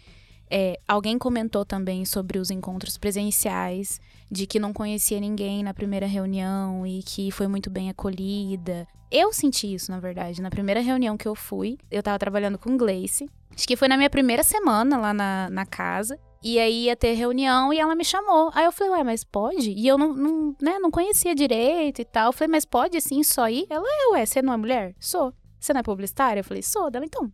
[0.50, 6.06] é, alguém comentou também sobre os encontros presenciais, de que não conhecia ninguém na primeira
[6.06, 8.86] reunião e que foi muito bem acolhida.
[9.10, 10.42] Eu senti isso, na verdade.
[10.42, 13.28] Na primeira reunião que eu fui, eu tava trabalhando com Gleice.
[13.54, 16.18] Acho que foi na minha primeira semana lá na, na casa.
[16.44, 18.50] E aí ia ter reunião e ela me chamou.
[18.54, 19.70] Aí eu falei, ué, mas pode?
[19.70, 22.26] E eu não, não, né, não conhecia direito e tal.
[22.26, 23.66] Eu falei, mas pode assim, só ir?
[23.70, 24.94] Ela, é, ué, você não é mulher?
[25.00, 25.32] Sou.
[25.58, 26.40] Você não é publicitária?
[26.40, 26.90] Eu falei, sou.
[26.90, 27.32] Dela, então,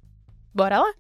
[0.55, 0.95] bora lá.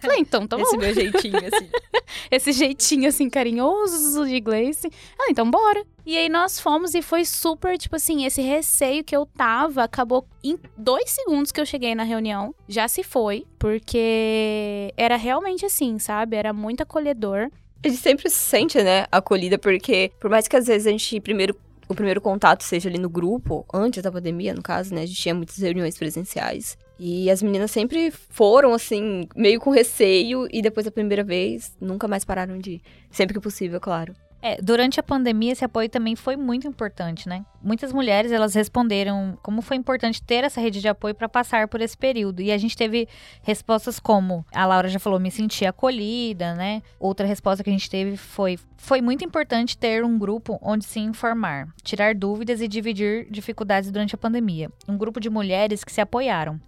[0.00, 0.62] Falei, então, tá bom.
[0.62, 1.68] Esse meu jeitinho, assim.
[2.30, 4.90] Esse jeitinho, assim, carinhoso de Gleice.
[5.18, 5.84] Ah, então bora.
[6.04, 10.26] E aí nós fomos e foi super, tipo assim, esse receio que eu tava acabou
[10.42, 12.54] em dois segundos que eu cheguei na reunião.
[12.68, 16.36] Já se foi, porque era realmente assim, sabe?
[16.36, 17.50] Era muito acolhedor.
[17.84, 21.20] A gente sempre se sente, né, acolhida, porque por mais que às vezes a gente
[21.20, 21.56] primeiro
[21.88, 25.02] o primeiro contato seja ali no grupo, antes da pandemia, no caso, né?
[25.02, 26.76] A gente tinha muitas reuniões presenciais.
[27.04, 32.06] E as meninas sempre foram, assim, meio com receio, e depois da primeira vez, nunca
[32.06, 32.82] mais pararam de ir.
[33.10, 34.14] Sempre que possível, claro.
[34.40, 37.44] É, durante a pandemia esse apoio também foi muito importante, né?
[37.60, 41.80] Muitas mulheres elas responderam como foi importante ter essa rede de apoio para passar por
[41.80, 42.40] esse período.
[42.40, 43.08] E a gente teve
[43.42, 46.82] respostas como a Laura já falou, me senti acolhida, né?
[47.00, 51.00] Outra resposta que a gente teve foi foi muito importante ter um grupo onde se
[51.00, 54.70] informar, tirar dúvidas e dividir dificuldades durante a pandemia.
[54.88, 56.60] Um grupo de mulheres que se apoiaram.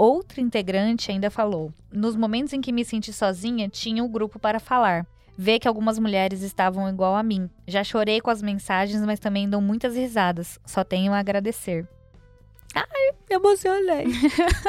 [0.00, 4.38] Outra integrante ainda falou: Nos momentos em que me senti sozinha, tinha o um grupo
[4.38, 7.50] para falar ver que algumas mulheres estavam igual a mim.
[7.66, 10.58] Já chorei com as mensagens, mas também dou muitas risadas.
[10.64, 11.86] Só tenho a agradecer.
[12.74, 14.06] Ai, emocionei.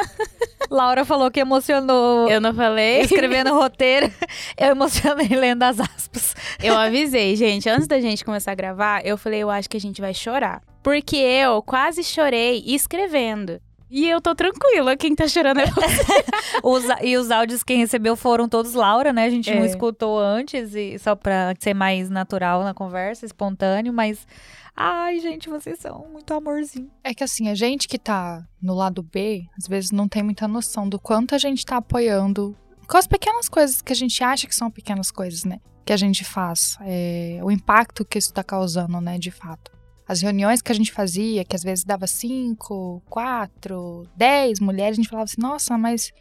[0.70, 2.30] Laura falou que emocionou.
[2.30, 3.02] Eu não falei.
[3.02, 4.12] Escrevendo roteiro.
[4.58, 6.36] Eu emocionei lendo as aspas.
[6.62, 7.70] Eu avisei, gente.
[7.70, 10.62] Antes da gente começar a gravar, eu falei, eu acho que a gente vai chorar.
[10.84, 13.62] Porque eu quase chorei escrevendo.
[13.92, 16.26] E eu tô tranquila, quem tá chorando é você.
[16.64, 19.26] os, e os áudios quem recebeu foram todos Laura, né?
[19.26, 19.60] A gente é.
[19.60, 24.26] não escutou antes, e só pra ser mais natural na conversa, espontâneo, mas.
[24.74, 26.90] Ai, gente, vocês são muito amorzinho.
[27.04, 30.48] É que assim, a gente que tá no lado B, às vezes não tem muita
[30.48, 32.56] noção do quanto a gente tá apoiando
[32.88, 35.60] com as pequenas coisas que a gente acha que são pequenas coisas, né?
[35.86, 36.78] Que a gente faz.
[36.80, 39.81] É, o impacto que isso tá causando, né, de fato
[40.12, 45.02] as reuniões que a gente fazia, que às vezes dava cinco, quatro, dez mulheres, a
[45.02, 46.12] gente falava assim, nossa, mas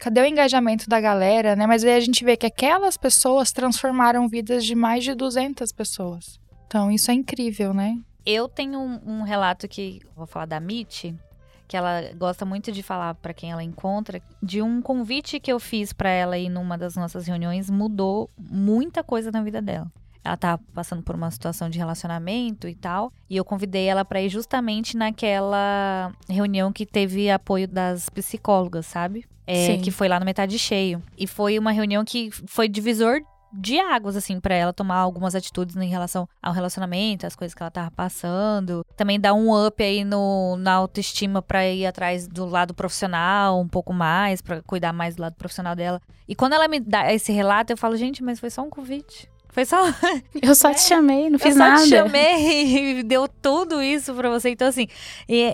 [0.00, 1.64] cadê o engajamento da galera, né?
[1.64, 6.40] Mas aí a gente vê que aquelas pessoas transformaram vidas de mais de 200 pessoas.
[6.66, 7.96] Então, isso é incrível, né?
[8.26, 11.14] Eu tenho um, um relato que, vou falar da Mitch,
[11.68, 15.60] que ela gosta muito de falar para quem ela encontra, de um convite que eu
[15.60, 19.88] fiz para ela ir numa das nossas reuniões, mudou muita coisa na vida dela
[20.26, 23.12] ela tá passando por uma situação de relacionamento e tal.
[23.30, 29.24] E eu convidei ela para ir justamente naquela reunião que teve apoio das psicólogas, sabe?
[29.46, 31.00] É, que foi lá no metade cheio.
[31.16, 33.20] E foi uma reunião que foi divisor
[33.52, 37.62] de águas, assim, para ela tomar algumas atitudes em relação ao relacionamento, as coisas que
[37.62, 38.84] ela tava passando.
[38.96, 43.68] Também dar um up aí no, na autoestima pra ir atrás do lado profissional um
[43.68, 46.02] pouco mais, para cuidar mais do lado profissional dela.
[46.28, 49.30] E quando ela me dá esse relato, eu falo, gente, mas foi só um convite.
[49.56, 49.86] Foi só.
[50.42, 50.74] Eu só é.
[50.74, 51.76] te chamei, não fiz nada.
[51.76, 54.50] Eu só te chamei e deu tudo isso pra você.
[54.50, 54.86] Então, assim,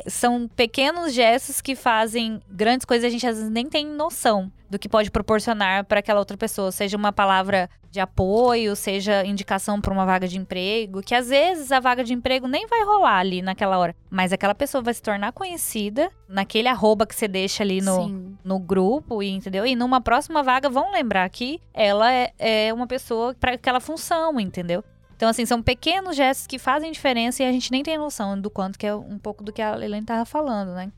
[0.09, 4.79] são pequenos gestos que fazem grandes coisas a gente às vezes nem tem noção do
[4.79, 9.93] que pode proporcionar para aquela outra pessoa, seja uma palavra de apoio, seja indicação para
[9.93, 13.43] uma vaga de emprego, que às vezes a vaga de emprego nem vai rolar ali
[13.43, 17.83] naquela hora, mas aquela pessoa vai se tornar conhecida naquele arroba que você deixa ali
[17.83, 19.67] no, no grupo, e, entendeu?
[19.67, 24.41] E numa próxima vaga vão lembrar que ela é, é uma pessoa para aquela função,
[24.41, 24.83] entendeu?
[25.15, 28.49] Então, assim, são pequenos gestos que fazem diferença e a gente nem tem noção do
[28.49, 30.91] quanto que é um pouco do que a Helene tava falando, né?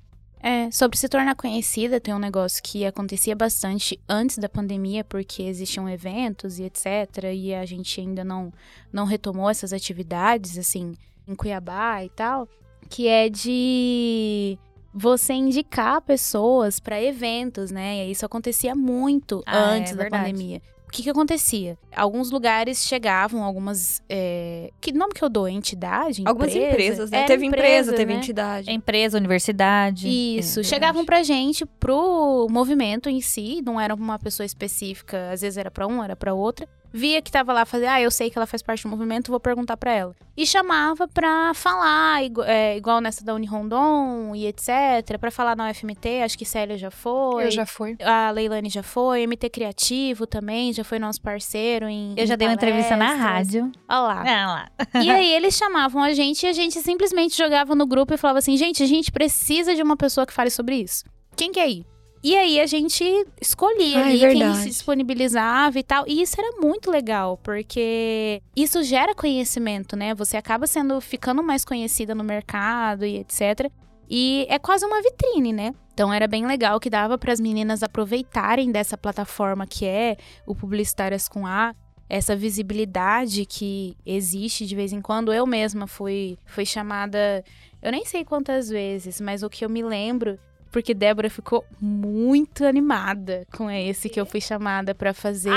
[0.47, 5.43] É, sobre se tornar conhecida, tem um negócio que acontecia bastante antes da pandemia, porque
[5.43, 7.33] existiam eventos e etc.
[7.33, 8.53] E a gente ainda não,
[8.93, 10.93] não retomou essas atividades, assim,
[11.27, 12.47] em Cuiabá e tal,
[12.91, 14.59] que é de
[14.93, 18.07] você indicar pessoas para eventos, né?
[18.07, 20.61] E isso acontecia muito ah, é antes é da pandemia
[20.95, 21.77] que que acontecia?
[21.95, 24.01] Alguns lugares chegavam, algumas.
[24.09, 25.49] É, que nome que eu dou?
[25.49, 26.21] Entidade?
[26.21, 26.29] Empresa?
[26.31, 27.25] Algumas empresas, né?
[27.25, 28.19] teve empresa, empresa teve né?
[28.19, 28.71] entidade.
[28.71, 30.09] Empresa, universidade.
[30.09, 30.61] Isso.
[30.61, 35.57] É, chegavam pra gente, pro movimento em si, não era uma pessoa específica, às vezes
[35.57, 38.39] era para um, era para outra via que tava lá fazer, ah, eu sei que
[38.39, 40.15] ela faz parte do movimento, vou perguntar para ela.
[40.37, 45.69] E chamava pra falar, igual, é, igual nessa da Unirondon e etc, para falar na
[45.69, 47.47] UFMT, acho que Célia já foi.
[47.47, 47.97] Eu já fui.
[48.01, 52.39] A Leilane já foi, MT Criativo também, já foi nosso parceiro em Eu já em
[52.39, 53.73] dei uma entrevista na rádio.
[53.89, 54.47] Olha lá.
[54.47, 54.69] Lá.
[55.03, 58.39] E aí eles chamavam a gente e a gente simplesmente jogava no grupo e falava
[58.39, 61.05] assim: gente, a gente precisa de uma pessoa que fale sobre isso.
[61.37, 61.94] Quem quer ir?
[62.25, 63.05] E aí a gente
[63.39, 64.57] escolhia Ah, é ali quem verdade.
[64.61, 66.05] se disponibilizava e tal.
[66.09, 70.15] E isso era muito legal, porque isso gera conhecimento, né?
[70.15, 73.71] Você acaba sendo ficando mais conhecida no mercado e etc.
[74.09, 75.75] E é quase uma vitrine, né?
[75.93, 80.55] Então era bem legal que dava para as meninas aproveitarem dessa plataforma que é o
[80.55, 81.75] Publicitárias com A,
[82.09, 85.31] essa visibilidade que existe de vez em quando.
[85.31, 87.45] Eu mesma fui, fui chamada,
[87.83, 90.39] eu nem sei quantas vezes, mas o que eu me lembro,
[90.75, 95.53] porque Débora ficou muito animada com esse que eu fui chamada para fazer.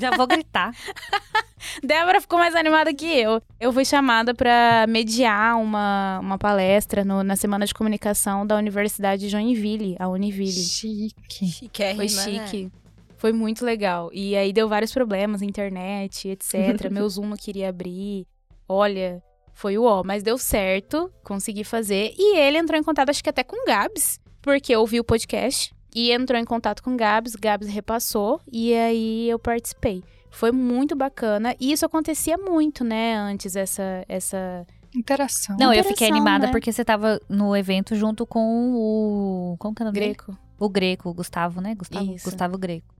[0.00, 0.72] Já vou gritar.
[1.84, 3.40] Débora ficou mais animada que eu.
[3.60, 9.22] Eu fui chamada para mediar uma, uma palestra no- na Semana de Comunicação da Universidade
[9.22, 10.50] de Joinville, a Univille.
[10.50, 11.46] Chique.
[11.46, 12.46] Chiquérrima, Foi né?
[12.48, 12.72] chique.
[13.18, 14.10] Foi muito legal.
[14.12, 16.54] E aí deu vários problemas, internet, etc.
[16.90, 18.26] Meu Zoom não queria abrir.
[18.68, 19.22] Olha,
[19.54, 22.12] foi o ó, mas deu certo, consegui fazer.
[22.16, 25.74] E ele entrou em contato, acho que até com o Gabs, porque ouviu o podcast.
[25.94, 30.02] E entrou em contato com o Gabs, Gabs repassou, e aí eu participei.
[30.30, 31.54] Foi muito bacana.
[31.60, 34.04] E isso acontecia muito, né, antes, essa.
[34.08, 34.66] essa...
[34.94, 35.56] Interação.
[35.58, 36.52] Não, eu fiquei Interação, animada né?
[36.52, 39.56] porque você tava no evento junto com o.
[39.58, 40.14] Como que é o nome dele?
[40.14, 40.38] Greco.
[40.58, 41.74] O Greco, o Gustavo, né?
[41.74, 42.24] Gustavo, Isso.
[42.24, 42.94] Gustavo Greco.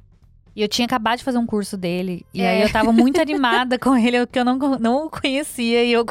[0.55, 2.25] E eu tinha acabado de fazer um curso dele.
[2.35, 2.51] E É.
[2.51, 5.85] aí eu tava muito animada com ele, que eu não, não o conhecia.
[5.85, 6.05] E eu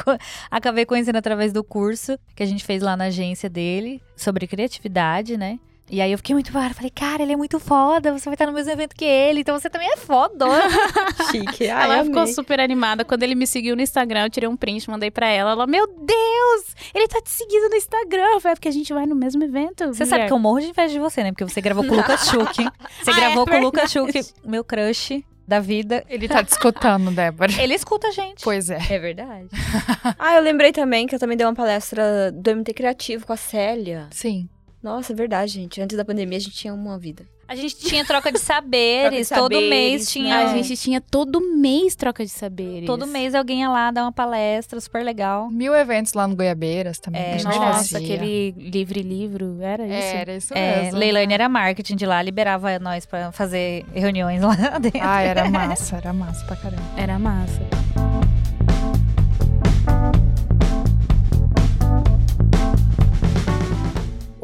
[0.50, 5.36] acabei conhecendo através do curso que a gente fez lá na agência dele, sobre criatividade,
[5.36, 5.58] né?
[5.92, 6.72] E aí eu fiquei muito barra.
[6.72, 9.58] Falei, cara, ele é muito foda, você vai estar no mesmo evento que ele, então
[9.58, 10.46] você também é foda.
[11.30, 11.68] Chique.
[11.68, 12.32] Ai, ela ficou amei.
[12.32, 13.04] super animada.
[13.04, 15.50] Quando ele me seguiu no Instagram, eu tirei um print, mandei pra ela.
[15.50, 18.24] Ela, meu Deus, ele tá te seguindo no Instagram.
[18.32, 19.88] Eu falei, "É porque a gente vai no mesmo evento.
[19.88, 21.30] Você sabe que eu morro de inveja de você, né?
[21.30, 22.62] Porque você gravou com o Lucas Schuch.
[23.02, 23.90] Você Ah, é gravou com o Lucas.
[23.92, 26.04] Schuch, meu crush da vida.
[26.08, 27.52] Ele tá te escutando, Débora.
[27.60, 28.42] Ele escuta a gente.
[28.42, 28.78] Pois é.
[28.88, 29.48] É verdade.
[30.18, 33.36] ah, eu lembrei também que eu também dei uma palestra do MT Criativo com a
[33.36, 34.06] Célia.
[34.10, 34.48] Sim.
[34.82, 35.80] Nossa, é verdade, gente.
[35.80, 37.24] Antes da pandemia a gente tinha uma vida.
[37.46, 40.38] A gente tinha troca de saberes, Troca de todo saberes, mês tinha.
[40.38, 42.86] A gente tinha todo mês troca de saberes.
[42.86, 45.50] Todo mês alguém ia lá dar uma palestra super legal.
[45.50, 47.20] Mil eventos lá no Goiabeiras também.
[47.20, 47.98] É, que Nossa, fazia.
[47.98, 50.16] aquele livre livro, era isso?
[50.16, 50.98] Era isso É, mesmo.
[50.98, 55.00] Leilane era marketing de lá, liberava nós pra fazer reuniões lá dentro.
[55.02, 56.82] Ah, era massa, era massa pra caramba.
[56.96, 57.81] Era massa.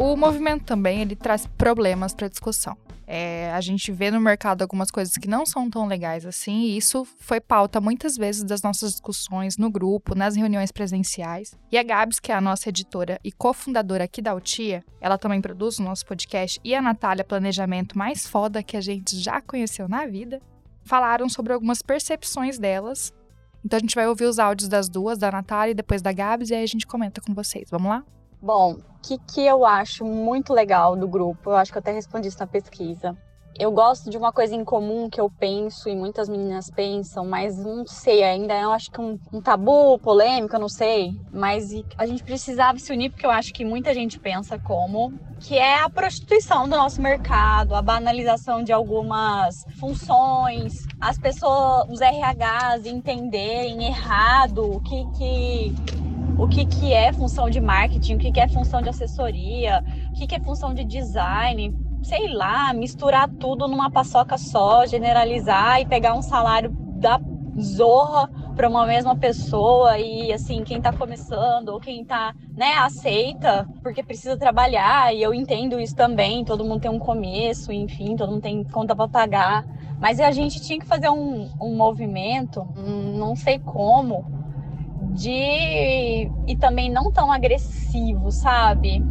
[0.08, 2.74] O movimento também, ele traz problemas para discussão.
[3.06, 6.78] É, a gente vê no mercado algumas coisas que não são tão legais assim, e
[6.78, 11.54] isso foi pauta muitas vezes das nossas discussões no grupo, nas reuniões presenciais.
[11.70, 15.42] E a Gabs, que é a nossa editora e cofundadora aqui da Altia, ela também
[15.42, 19.90] produz o nosso podcast, e a Natália, planejamento mais foda que a gente já conheceu
[19.90, 20.40] na vida,
[20.84, 23.12] falaram sobre algumas percepções delas.
[23.62, 26.48] Então a gente vai ouvir os áudios das duas, da Natália e depois da Gabs,
[26.48, 27.68] e aí a gente comenta com vocês.
[27.70, 28.02] Vamos lá?
[28.40, 31.92] Bom, o que, que eu acho muito legal do grupo, eu acho que eu até
[31.92, 33.16] respondi isso na pesquisa.
[33.58, 37.58] Eu gosto de uma coisa em comum que eu penso e muitas meninas pensam, mas
[37.58, 41.10] não sei ainda, eu acho que um, um tabu, polêmico, eu não sei.
[41.32, 45.58] Mas a gente precisava se unir porque eu acho que muita gente pensa como, que
[45.58, 52.86] é a prostituição do nosso mercado, a banalização de algumas funções, as pessoas, os RHs
[52.86, 55.74] entenderem errado o que que
[56.36, 60.12] o que, que é função de marketing, o que, que é função de assessoria, o
[60.12, 65.86] que, que é função de design, sei lá, misturar tudo numa paçoca só, generalizar e
[65.86, 67.20] pegar um salário da
[67.60, 73.68] zorra para uma mesma pessoa e assim, quem tá começando ou quem tá, né, aceita
[73.82, 78.32] porque precisa trabalhar e eu entendo isso também, todo mundo tem um começo, enfim, todo
[78.32, 79.64] mundo tem conta para pagar,
[80.00, 84.37] mas a gente tinha que fazer um, um movimento, não sei como,
[85.14, 89.02] de e também não tão agressivo, sabe?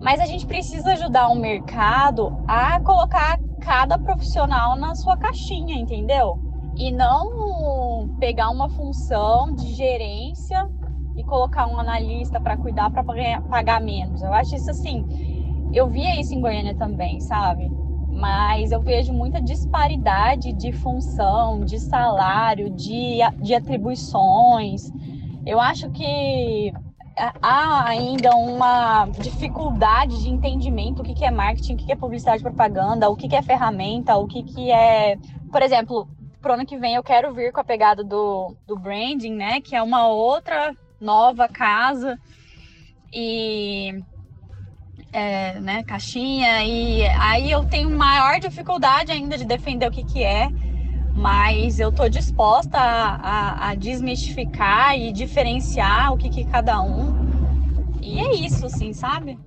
[0.00, 6.38] Mas a gente precisa ajudar o mercado a colocar cada profissional na sua caixinha, entendeu?
[6.76, 10.66] E não pegar uma função de gerência
[11.16, 13.04] e colocar um analista para cuidar para
[13.48, 14.22] pagar menos.
[14.22, 15.06] Eu acho isso assim.
[15.72, 17.70] Eu via isso em Goiânia também, sabe?
[18.22, 24.92] Mas eu vejo muita disparidade de função, de salário, de, de atribuições.
[25.44, 26.72] Eu acho que
[27.42, 32.44] há ainda uma dificuldade de entendimento o que é marketing, o que é publicidade e
[32.44, 35.18] propaganda, o que que é ferramenta, o que que é...
[35.50, 36.08] Por exemplo,
[36.40, 39.60] pro ano que vem eu quero vir com a pegada do, do branding, né?
[39.60, 42.16] Que é uma outra nova casa.
[43.12, 44.00] E
[45.12, 50.24] é, né, caixinha, e aí eu tenho maior dificuldade ainda de defender o que, que
[50.24, 50.48] é,
[51.14, 57.30] mas eu tô disposta a, a, a desmistificar e diferenciar o que, que cada um.
[58.00, 59.38] E é isso, assim, sabe?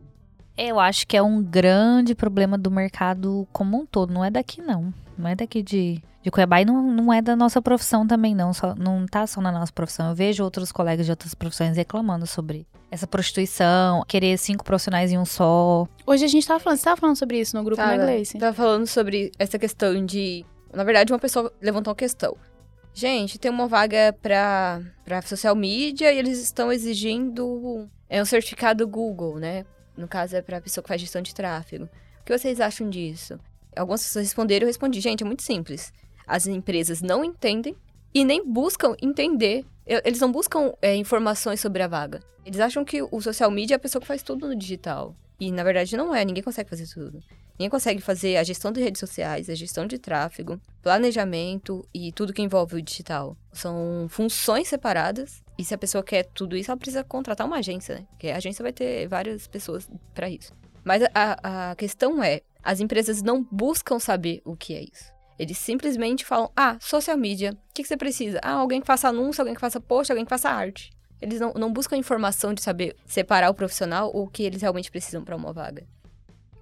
[0.57, 4.61] Eu acho que é um grande problema do mercado como um todo, não é daqui
[4.61, 4.93] não.
[5.17, 8.51] Não é daqui de, de Cuiabá e não, não é da nossa profissão também, não.
[8.51, 10.09] Só, não tá só na nossa profissão.
[10.09, 15.19] Eu vejo outros colegas de outras profissões reclamando sobre essa prostituição, querer cinco profissionais em
[15.19, 15.87] um só.
[16.03, 18.39] Hoje a gente tava falando, você tava falando sobre isso no grupo, Tava, né, Gleice?
[18.39, 20.43] Tava falando sobre essa questão de.
[20.73, 22.35] Na verdade, uma pessoa levantou uma questão.
[22.91, 28.87] Gente, tem uma vaga pra, pra social media e eles estão exigindo é um certificado
[28.87, 29.63] Google, né?
[29.95, 31.85] No caso, é pra pessoa que faz gestão de tráfego.
[32.21, 33.39] O que vocês acham disso?
[33.75, 35.93] Algumas pessoas responderam, eu respondi, gente, é muito simples.
[36.27, 37.75] As empresas não entendem
[38.13, 39.65] e nem buscam entender.
[39.85, 42.21] Eles não buscam é, informações sobre a vaga.
[42.45, 45.15] Eles acham que o social media é a pessoa que faz tudo no digital.
[45.39, 47.21] E na verdade não é, ninguém consegue fazer tudo.
[47.57, 52.33] Ninguém consegue fazer a gestão de redes sociais, a gestão de tráfego, planejamento e tudo
[52.33, 53.37] que envolve o digital.
[53.53, 55.41] São funções separadas.
[55.57, 58.05] E se a pessoa quer tudo isso, ela precisa contratar uma agência, né?
[58.09, 60.51] Porque a agência vai ter várias pessoas para isso.
[60.83, 65.14] Mas a, a questão é, as empresas não buscam saber o que é isso.
[65.37, 68.39] Eles simplesmente falam, ah, social media, o que, que você precisa?
[68.41, 70.91] Ah, alguém que faça anúncio, alguém que faça post, alguém que faça arte.
[71.21, 74.91] Eles não, não buscam informação de saber separar o profissional ou o que eles realmente
[74.91, 75.85] precisam para uma vaga.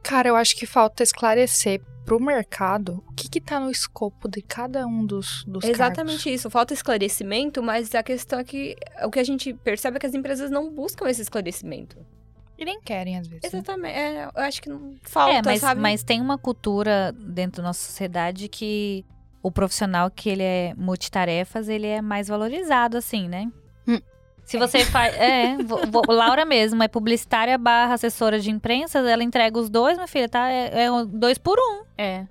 [0.01, 4.41] Cara, eu acho que falta esclarecer pro mercado o que que tá no escopo de
[4.41, 6.39] cada um dos, dos Exatamente cargos.
[6.39, 6.49] isso.
[6.49, 10.13] Falta esclarecimento, mas a questão é que o que a gente percebe é que as
[10.13, 11.97] empresas não buscam esse esclarecimento.
[12.57, 13.43] E nem querem, às vezes.
[13.51, 13.59] né?
[13.59, 13.97] Exatamente.
[13.97, 15.81] É, eu acho que não falta, é, mas, sabe?
[15.81, 19.03] mas tem uma cultura dentro da nossa sociedade que
[19.41, 23.51] o profissional que ele é multitarefas, ele é mais valorizado, assim, né?
[23.87, 23.99] Hum.
[24.45, 25.13] Se você faz.
[25.15, 29.97] É, vo- vo- Laura mesmo, é publicitária barra assessora de imprensa, ela entrega os dois,
[29.97, 30.49] minha filha, tá?
[30.49, 31.83] É, é dois por um.
[31.97, 32.25] É.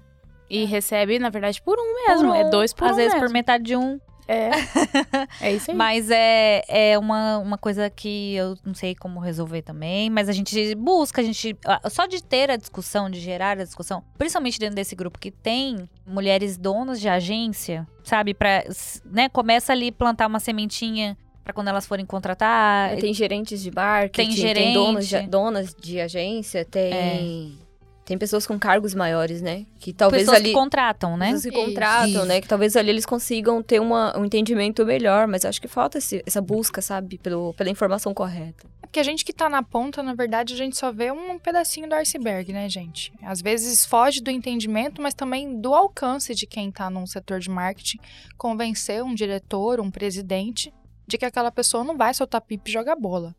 [0.49, 2.29] E recebe, na verdade, por um mesmo.
[2.29, 3.27] Por É um, dois por Às um vezes mesmo.
[3.27, 3.99] por metade de um.
[4.29, 4.51] É.
[5.41, 5.77] É isso aí.
[5.77, 10.33] Mas é, é uma, uma coisa que eu não sei como resolver também, mas a
[10.33, 11.57] gente busca, a gente.
[11.67, 15.31] ah, Só de ter a discussão, de gerar a discussão, principalmente dentro desse grupo que
[15.31, 18.35] tem mulheres donas de agência, sabe?
[18.35, 18.65] Pra,
[19.05, 22.93] né, começa ali plantar uma sementinha pra quando elas forem contratar.
[22.93, 24.75] É, tem gerentes de marketing, Tem tem, gerente.
[24.75, 27.59] donos, de, donas de agência, tem...
[28.05, 29.65] Tem pessoas com cargos maiores, né?
[29.79, 30.49] Que talvez pessoas ali...
[30.49, 31.27] que contratam, né?
[31.27, 31.65] Pessoas que Isso.
[31.67, 32.25] contratam, Isso.
[32.27, 32.41] né?
[32.41, 36.23] Que talvez ali eles consigam ter uma, um entendimento melhor, mas acho que falta esse-
[36.27, 37.17] essa busca, sabe?
[37.19, 38.67] Pelo, pela informação correta.
[38.81, 41.89] Porque a gente que tá na ponta, na verdade, a gente só vê um pedacinho
[41.89, 43.13] do iceberg, né, gente?
[43.23, 47.49] Às vezes foge do entendimento, mas também do alcance de quem tá num setor de
[47.49, 47.99] marketing
[48.37, 50.75] convencer um diretor, um presidente,
[51.07, 53.35] de que aquela pessoa não vai soltar pipa e jogar bola.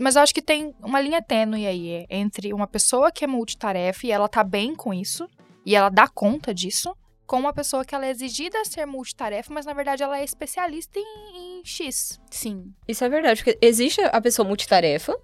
[0.00, 3.28] Mas eu acho que tem uma linha tênue aí é, entre uma pessoa que é
[3.28, 5.28] multitarefa e ela tá bem com isso,
[5.64, 9.52] e ela dá conta disso, com uma pessoa que ela é exigida a ser multitarefa,
[9.52, 12.20] mas na verdade ela é especialista em, em X.
[12.30, 12.72] Sim.
[12.86, 15.16] Isso é verdade, porque existe a pessoa multitarefa,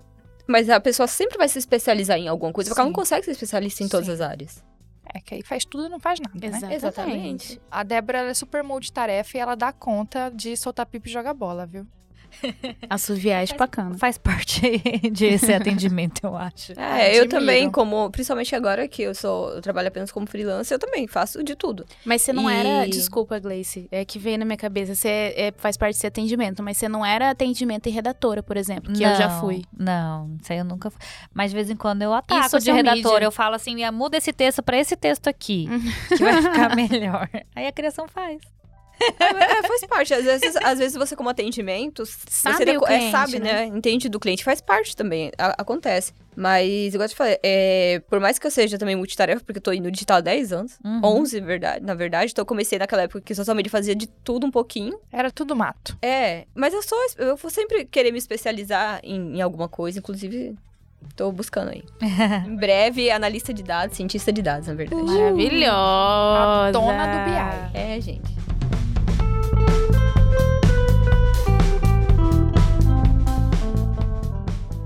[0.47, 3.01] mas a pessoa sempre vai se especializar em alguma coisa, porque ela não Sim.
[3.01, 4.13] consegue ser especialista em todas Sim.
[4.13, 4.65] as áreas.
[5.13, 6.75] É, que aí faz tudo e não faz nada, né?
[6.75, 7.61] Exatamente.
[7.71, 11.35] A Débora ela é super multitarefa e ela dá conta de soltar pipa e jogar
[11.35, 11.87] bola, viu?
[12.89, 13.97] Assoviar é bacana.
[13.99, 14.61] Faz parte
[15.13, 16.73] desse atendimento, eu acho.
[16.79, 17.29] É, eu admiro.
[17.29, 21.43] também, como, principalmente agora que eu sou, eu trabalho apenas como freelancer, eu também faço
[21.45, 21.85] de tudo.
[22.05, 22.89] Mas você não E- era.
[22.89, 23.89] Desculpa, Gleice.
[23.91, 24.95] É que veio na minha cabeça.
[24.95, 28.93] Você é- faz parte desse atendimento, mas você não era atendimento e redatora, por exemplo,
[28.93, 29.63] que eu já Não, fui.
[29.77, 31.01] Não, isso aí eu nunca fui.
[31.35, 33.15] Mas de vez em quando eu ataco de social redatora.
[33.15, 33.27] media.
[33.27, 35.81] Eu falo assim, "Ah, muda esse texto pra esse texto aqui, Uhum.
[36.17, 37.29] que vai ficar melhor.
[37.55, 38.39] Aí a criação faz.
[39.01, 40.15] É, faz parte.
[40.15, 43.53] Às vezes, às vezes você, como atendimento, Sabe você o é, cliente, sabe, né?
[43.53, 43.67] né?
[43.67, 45.31] Entende do cliente, faz parte também.
[45.39, 46.13] a- acontece.
[46.37, 49.63] Mas, igual eu te falei, é, por mais que eu seja também multitarefa, porque eu
[49.63, 51.01] tô no digital há 10 anos, Uhum.
[51.03, 54.47] 11, verdade, na verdade, então eu comecei naquela época que social media fazia de tudo
[54.47, 54.99] um pouquinho.
[55.13, 55.99] Era tudo mato.
[56.01, 60.55] É, mas eu sou, eu vou sempre querer me especializar em, em alguma coisa, inclusive
[61.17, 61.83] tô buscando aí.
[62.47, 65.03] em breve, analista de dados, cientista de dados, na verdade.
[65.03, 66.69] Maravilhosa.
[66.69, 67.79] A dona do BI.
[67.79, 68.40] É, gente.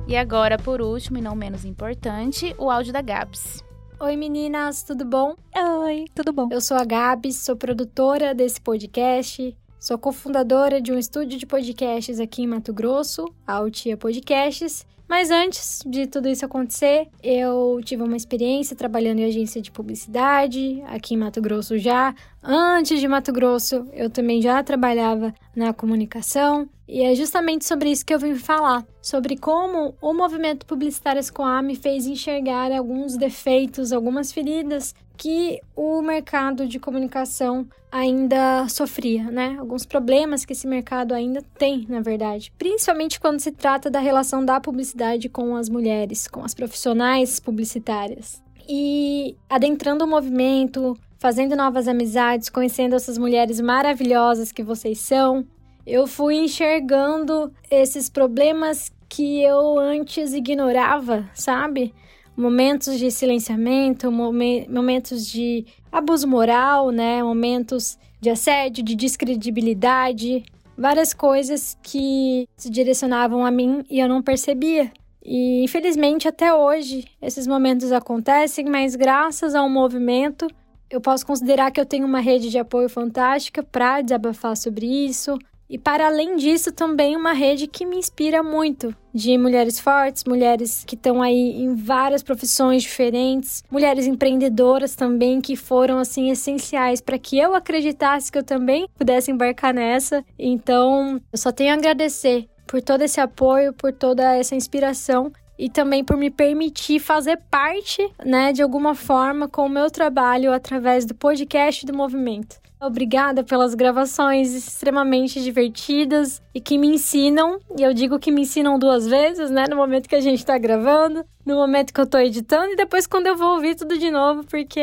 [0.07, 3.65] E agora, por último e não menos importante, o áudio da Gabs.
[3.99, 5.35] Oi meninas, tudo bom?
[5.83, 6.47] Oi, tudo bom?
[6.51, 12.21] Eu sou a Gabs, sou produtora desse podcast, sou cofundadora de um estúdio de podcasts
[12.21, 14.87] aqui em Mato Grosso, a Altia Podcasts.
[15.09, 20.83] Mas antes de tudo isso acontecer, eu tive uma experiência trabalhando em agência de publicidade
[20.87, 22.15] aqui em Mato Grosso já,
[22.47, 28.05] Antes de Mato Grosso, eu também já trabalhava na comunicação e é justamente sobre isso
[28.05, 33.93] que eu vim falar, sobre como o movimento Publicitárias com me fez enxergar alguns defeitos,
[33.93, 39.57] algumas feridas que o mercado de comunicação ainda sofria, né?
[39.59, 44.45] Alguns problemas que esse mercado ainda tem, na verdade, principalmente quando se trata da relação
[44.45, 48.43] da publicidade com as mulheres, com as profissionais publicitárias.
[48.69, 55.47] E adentrando o movimento, fazendo novas amizades, conhecendo essas mulheres maravilhosas que vocês são,
[55.87, 61.95] eu fui enxergando esses problemas que eu antes ignorava, sabe?
[62.37, 67.22] Momentos de silenciamento, momentos de abuso moral, né?
[67.22, 70.45] Momentos de assédio, de descredibilidade,
[70.77, 74.93] várias coisas que se direcionavam a mim e eu não percebia.
[75.25, 80.47] E infelizmente até hoje esses momentos acontecem, mas graças ao movimento
[80.91, 85.39] eu posso considerar que eu tenho uma rede de apoio fantástica para desabafar sobre isso,
[85.68, 90.85] e para além disso, também uma rede que me inspira muito, de mulheres fortes, mulheres
[90.87, 97.18] que estão aí em várias profissões diferentes, mulheres empreendedoras também que foram assim essenciais para
[97.18, 100.24] que eu acreditasse que eu também pudesse embarcar nessa.
[100.39, 105.69] Então, eu só tenho a agradecer por todo esse apoio, por toda essa inspiração e
[105.69, 111.05] também por me permitir fazer parte, né, de alguma forma com o meu trabalho através
[111.05, 112.65] do podcast do movimento.
[112.81, 118.79] Obrigada pelas gravações extremamente divertidas e que me ensinam, e eu digo que me ensinam
[118.79, 119.65] duas vezes, né?
[119.71, 123.07] No momento que a gente tá gravando, no momento que eu tô editando e depois
[123.07, 124.81] quando eu vou ouvir tudo de novo, porque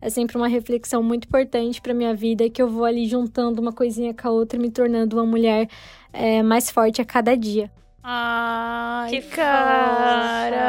[0.00, 3.72] é sempre uma reflexão muito importante para minha vida que eu vou ali juntando uma
[3.72, 5.68] coisinha com a outra, me tornando uma mulher
[6.12, 7.70] é, mais forte a cada dia.
[8.06, 10.60] Ai, que cara!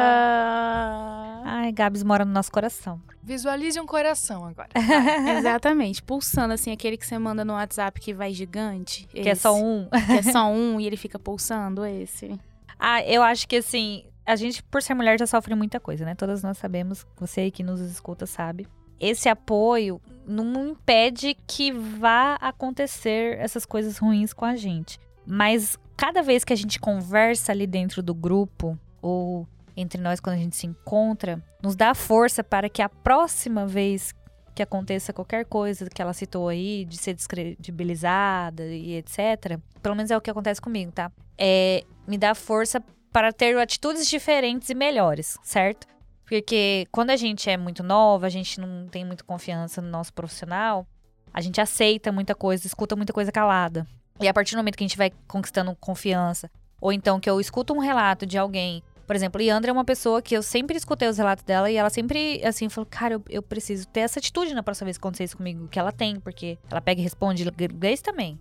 [1.44, 2.98] Ai, Gabs mora no nosso coração.
[3.22, 4.70] Visualize um coração agora.
[5.38, 6.02] Exatamente.
[6.02, 9.06] Pulsando, assim, aquele que você manda no WhatsApp que vai gigante.
[9.08, 9.86] Que é só um.
[9.90, 12.40] que é só um e ele fica pulsando, esse.
[12.78, 16.14] Ah, eu acho que, assim, a gente, por ser mulher, já sofre muita coisa, né?
[16.14, 18.66] Todas nós sabemos, você aí que nos escuta sabe.
[18.98, 24.98] Esse apoio não impede que vá acontecer essas coisas ruins com a gente.
[25.26, 30.36] Mas cada vez que a gente conversa ali dentro do grupo, ou entre nós quando
[30.36, 34.14] a gente se encontra, nos dá força para que a próxima vez
[34.54, 39.60] que aconteça qualquer coisa que ela citou aí, de ser descredibilizada e etc.
[39.82, 41.12] Pelo menos é o que acontece comigo, tá?
[41.36, 42.82] É, me dá força
[43.12, 45.86] para ter atitudes diferentes e melhores, certo?
[46.24, 50.12] Porque quando a gente é muito nova, a gente não tem muita confiança no nosso
[50.12, 50.86] profissional,
[51.32, 53.86] a gente aceita muita coisa, escuta muita coisa calada.
[54.20, 56.50] E a partir do momento que a gente vai conquistando confiança,
[56.80, 60.20] ou então que eu escuto um relato de alguém, por exemplo, Leandra é uma pessoa
[60.20, 63.42] que eu sempre escutei os relatos dela e ela sempre, assim, falou: Cara, eu, eu
[63.42, 66.58] preciso ter essa atitude na próxima vez que acontecer isso comigo, que ela tem, porque
[66.70, 68.38] ela pega e responde inglês também.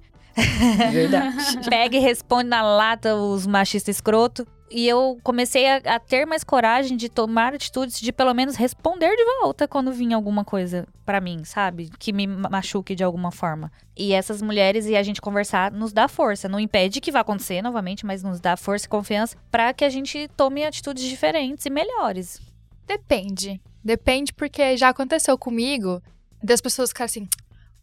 [0.91, 1.69] Verdade.
[1.69, 4.45] pega e responde na lata os machistas escroto.
[4.69, 9.15] E eu comecei a, a, ter mais coragem de tomar atitudes de pelo menos responder
[9.15, 11.89] de volta quando vinha alguma coisa para mim, sabe?
[11.99, 13.71] Que me machuque de alguma forma.
[13.95, 16.49] E essas mulheres e a gente conversar nos dá força.
[16.49, 19.89] Não impede que vá acontecer novamente, mas nos dá força e confiança para que a
[19.89, 22.41] gente tome atitudes diferentes e melhores.
[22.87, 23.61] Depende.
[23.83, 26.01] Depende porque já aconteceu comigo
[26.43, 27.27] das pessoas ficarem assim: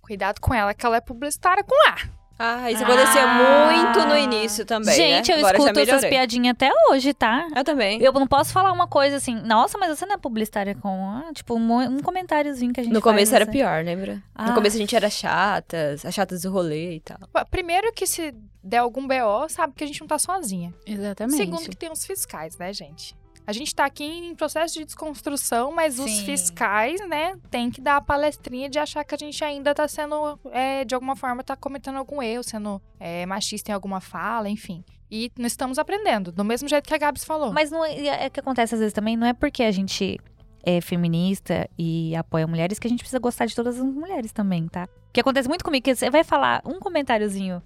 [0.00, 2.21] cuidado com ela, que ela é publicitária com A.
[2.38, 3.70] Ah, isso acontecia ah.
[3.70, 4.94] muito no início também.
[4.94, 5.34] Gente, né?
[5.34, 7.48] eu Agora escuto essas piadinhas até hoje, tá?
[7.54, 8.02] Eu também.
[8.02, 11.10] Eu não posso falar uma coisa assim, nossa, mas você não é publicitária com.
[11.10, 13.52] Ah, tipo, um, um comentáriozinho que a gente No faz, começo era assim.
[13.52, 14.22] pior, lembra?
[14.34, 14.48] Ah.
[14.48, 17.18] No começo a gente era chatas, as chatas do rolê e tal.
[17.50, 20.72] Primeiro que se der algum BO, sabe que a gente não tá sozinha.
[20.86, 21.36] Exatamente.
[21.36, 23.16] Segundo que tem os fiscais, né, gente?
[23.46, 26.04] A gente tá aqui em processo de desconstrução, mas Sim.
[26.04, 29.88] os fiscais, né, tem que dar a palestrinha de achar que a gente ainda tá
[29.88, 34.48] sendo, é, de alguma forma, tá cometendo algum erro, sendo é, machista em alguma fala,
[34.48, 34.84] enfim.
[35.10, 37.52] E nós estamos aprendendo, do mesmo jeito que a Gabs falou.
[37.52, 40.18] Mas não é, é que acontece às vezes também, não é porque a gente
[40.64, 44.68] é feminista e apoia mulheres que a gente precisa gostar de todas as mulheres também,
[44.68, 44.88] tá?
[45.08, 47.60] O que acontece muito comigo, que você vai falar um comentáriozinho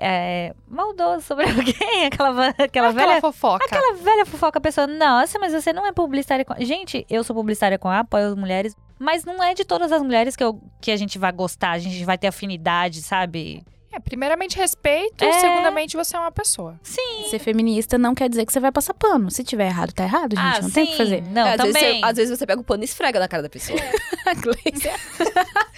[0.00, 3.64] é, maldoso sobre alguém, aquela, aquela, aquela velha fofoca.
[3.64, 6.54] Aquela velha fofoca, a pessoa, nossa, mas você não é publicitária com.
[6.58, 10.02] Gente, eu sou publicitária com A, apoio as mulheres, mas não é de todas as
[10.02, 13.62] mulheres que, eu, que a gente vai gostar, a gente vai ter afinidade, sabe?
[13.92, 15.32] É, primeiramente respeito, é...
[15.40, 16.78] segundamente você é uma pessoa.
[16.80, 17.26] Sim.
[17.28, 19.30] Ser feminista não quer dizer que você vai passar pano.
[19.32, 20.58] Se tiver errado, tá errado, gente.
[20.58, 20.74] Ah, não sim.
[20.74, 21.22] tem o que fazer.
[21.22, 21.72] Não, é, às também.
[21.72, 23.78] Vezes você, às vezes você pega o pano e esfrega na cara da pessoa.
[24.30, 24.34] É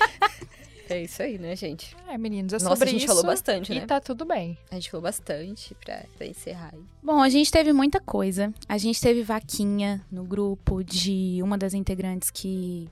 [1.01, 1.97] isso aí, né, gente?
[2.09, 3.87] É, meninos, é Nossa, sobre a gente isso falou bastante, e né?
[3.87, 4.59] tá tudo bem.
[4.71, 6.81] A gente falou bastante pra, pra encerrar aí.
[7.03, 8.53] Bom, a gente teve muita coisa.
[8.69, 12.89] A gente teve vaquinha no grupo de uma das integrantes que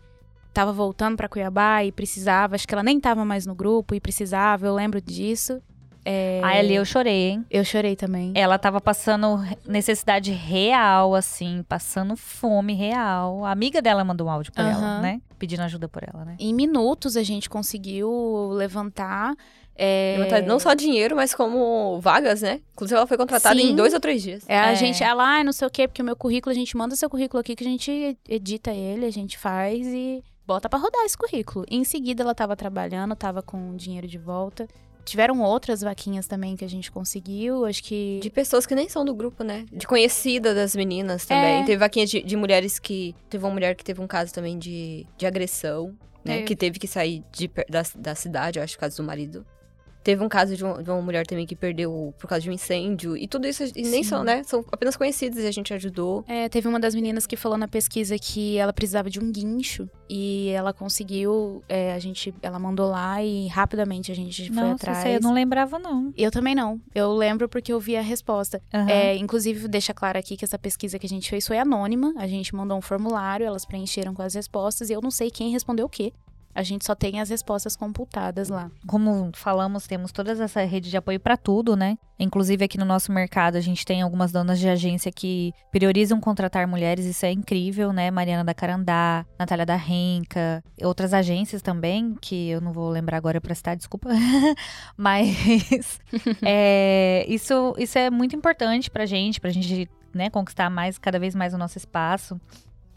[0.52, 4.00] tava voltando para Cuiabá e precisava, acho que ela nem tava mais no grupo e
[4.00, 5.62] precisava, eu lembro disso.
[6.04, 7.46] É, Ai, ali eu chorei, hein?
[7.50, 8.32] eu chorei também.
[8.34, 13.44] Ela tava passando necessidade real, assim, passando fome real.
[13.44, 15.00] A amiga dela mandou um áudio pra ela, Aham.
[15.02, 15.20] né?
[15.38, 16.36] Pedindo ajuda por ela, né?
[16.38, 19.34] Em minutos a gente conseguiu levantar.
[19.76, 22.60] é, Levantar Não só dinheiro, mas como vagas, né?
[22.74, 23.70] Inclusive, ela foi contratada Sim.
[23.70, 24.44] em dois ou três dias.
[24.48, 24.74] É, a É.
[24.74, 27.08] gente, ela, ai, não sei o quê, porque o meu currículo, a gente manda seu
[27.08, 31.16] currículo aqui que a gente edita ele, a gente faz e bota pra rodar esse
[31.16, 31.64] currículo.
[31.70, 34.66] Em seguida, ela tava trabalhando, tava com dinheiro de volta.
[35.10, 38.20] Tiveram outras vaquinhas também que a gente conseguiu, acho que.
[38.22, 39.66] De pessoas que nem são do grupo, né?
[39.72, 41.62] De conhecida das meninas também.
[41.62, 41.64] É.
[41.64, 43.12] Teve vaquinhas de, de mulheres que.
[43.28, 46.34] Teve uma mulher que teve um caso também de, de agressão, né?
[46.34, 46.44] Teve.
[46.44, 49.44] Que teve que sair de, da, da cidade, eu acho, por causa do marido.
[50.02, 52.52] Teve um caso de, um- de uma mulher também que perdeu por causa de um
[52.52, 53.16] incêndio.
[53.16, 54.42] E tudo isso e nem são, né?
[54.44, 56.24] São apenas conhecidas e a gente ajudou.
[56.26, 59.88] É, teve uma das meninas que falou na pesquisa que ela precisava de um guincho
[60.08, 64.74] e ela conseguiu, é, a gente, ela mandou lá e rapidamente a gente foi Nossa,
[64.74, 64.98] atrás.
[64.98, 66.12] isso aí eu não lembrava, não.
[66.16, 66.80] Eu também não.
[66.94, 68.60] Eu lembro porque eu vi a resposta.
[68.72, 68.88] Aham.
[68.90, 72.12] É, inclusive, deixa claro aqui que essa pesquisa que a gente fez foi anônima.
[72.16, 75.50] A gente mandou um formulário, elas preencheram com as respostas e eu não sei quem
[75.50, 76.12] respondeu o quê.
[76.54, 78.70] A gente só tem as respostas computadas lá.
[78.86, 81.96] Como falamos, temos toda essa rede de apoio para tudo, né?
[82.18, 86.66] Inclusive aqui no nosso mercado a gente tem algumas donas de agência que priorizam contratar
[86.66, 88.10] mulheres, isso é incrível, né?
[88.10, 93.40] Mariana da Carandá, Natália da Renca, outras agências também, que eu não vou lembrar agora
[93.40, 94.10] pra citar, desculpa.
[94.96, 95.98] Mas
[96.42, 101.34] é, isso, isso é muito importante pra gente, pra gente né, conquistar mais, cada vez
[101.34, 102.40] mais o nosso espaço.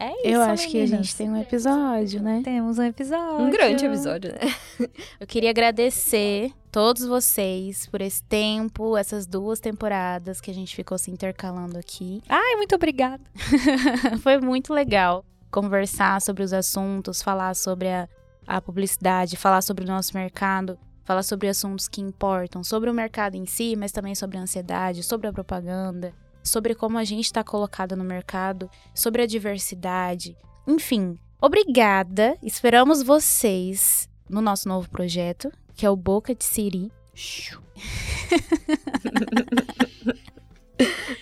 [0.04, 1.06] É isso, eu acho que a meninas.
[1.06, 2.42] gente tem um episódio, né?
[2.44, 3.46] Temos um episódio.
[3.46, 4.54] Um grande episódio, né?
[5.18, 10.98] Eu queria agradecer todos vocês por esse tempo, essas duas temporadas que a gente ficou
[10.98, 12.22] se intercalando aqui.
[12.28, 13.22] Ai, muito obrigada.
[14.22, 18.08] Foi muito legal conversar sobre os assuntos, falar sobre a,
[18.46, 23.36] a publicidade, falar sobre o nosso mercado, falar sobre assuntos que importam, sobre o mercado
[23.36, 26.12] em si, mas também sobre a ansiedade, sobre a propaganda,
[26.44, 30.36] sobre como a gente está colocado no mercado, sobre a diversidade.
[30.66, 32.36] Enfim, obrigada.
[32.42, 36.92] Esperamos vocês no nosso novo projeto, que é o Boca de Siri.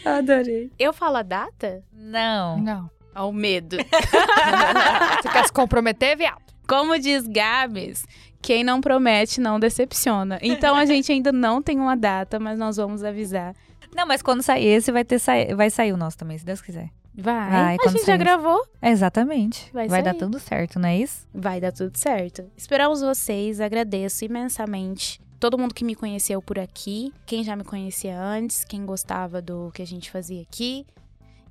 [0.04, 0.70] Adorei.
[0.78, 1.84] Eu falo a data?
[1.92, 2.58] Não.
[2.58, 2.90] Não.
[3.14, 3.76] Ao medo.
[5.22, 6.42] Você quer se comprometer, viado?
[6.66, 8.04] Como diz Gabs,
[8.40, 10.38] quem não promete não decepciona.
[10.40, 13.54] Então a gente ainda não tem uma data, mas nós vamos avisar.
[13.94, 15.32] Não, mas quando sair esse, vai, ter sa...
[15.54, 16.90] vai sair o nosso também, se Deus quiser.
[17.14, 17.50] Vai.
[17.50, 18.66] Vai, a gente já gravou.
[18.80, 19.70] É, exatamente.
[19.72, 21.26] Vai Vai, dar tudo certo, não é isso?
[21.32, 22.50] Vai dar tudo certo.
[22.56, 25.20] Esperamos vocês, agradeço imensamente.
[25.38, 29.70] Todo mundo que me conheceu por aqui, quem já me conhecia antes, quem gostava do
[29.74, 30.86] que a gente fazia aqui.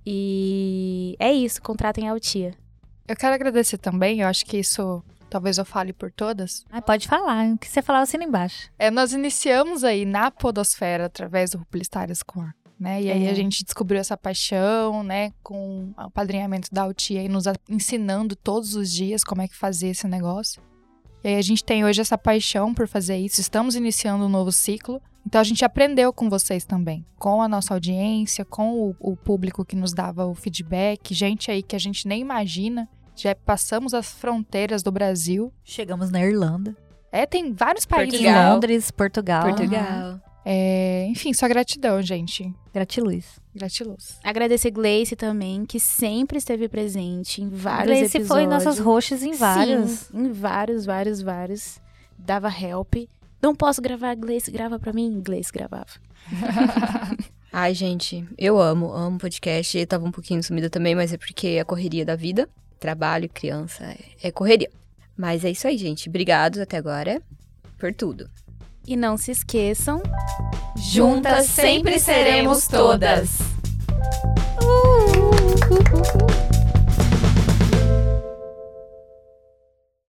[0.06, 2.56] E é isso, contratem a Altia.
[3.08, 6.64] Eu quero agradecer também, eu acho que isso talvez eu fale por todas.
[6.70, 7.48] Ah, pode falar.
[7.54, 8.70] O que você falar, eu assino embaixo.
[8.78, 12.46] É, nós iniciamos aí na podosfera através do Publicitárias com
[12.80, 13.00] né?
[13.00, 13.30] E aí É.
[13.30, 15.32] a gente descobriu essa paixão, né?
[15.44, 19.90] Com o padrinhamento da Altia e nos ensinando todos os dias como é que fazer
[19.90, 20.62] esse negócio.
[21.24, 23.40] E aí a gente tem hoje essa paixão por fazer isso.
[23.40, 25.00] Estamos iniciando um novo ciclo.
[25.24, 29.64] Então a gente aprendeu com vocês também, com a nossa audiência, com o, o público
[29.64, 32.90] que nos dava o feedback, gente aí que a gente nem imagina.
[33.16, 35.52] Já passamos as fronteiras do Brasil.
[35.64, 36.76] Chegamos na Irlanda.
[37.12, 38.20] É, tem vários países.
[38.20, 38.54] Em Portugal.
[38.54, 39.44] Londres, Portugal.
[39.44, 40.22] Portugal.
[40.44, 42.52] É, enfim, só gratidão, gente.
[42.74, 43.40] Gratiluz.
[43.54, 44.18] Gratiluz.
[44.24, 48.28] Agradecer Gleice também, que sempre esteve presente em vários Gleice episódios.
[48.28, 49.92] foi nossas roxas em vários.
[49.92, 51.80] Sim, em vários, vários, vários.
[52.18, 52.96] Dava help.
[53.42, 55.22] Não posso gravar, Gleice, grava pra mim.
[55.24, 55.88] Gleice gravava.
[57.54, 59.78] Ai, gente, eu amo, amo podcast.
[59.78, 62.48] Eu tava um pouquinho sumida também, mas é porque é a correria da vida
[62.82, 64.70] trabalho, criança, é, é correria.
[65.16, 66.10] Mas é isso aí, gente.
[66.10, 67.22] Obrigado até agora
[67.78, 68.30] por tudo.
[68.86, 70.02] E não se esqueçam,
[70.76, 73.40] juntas sempre seremos todas.
[74.60, 74.64] Uh!
[74.64, 76.31] uh, uh, uh.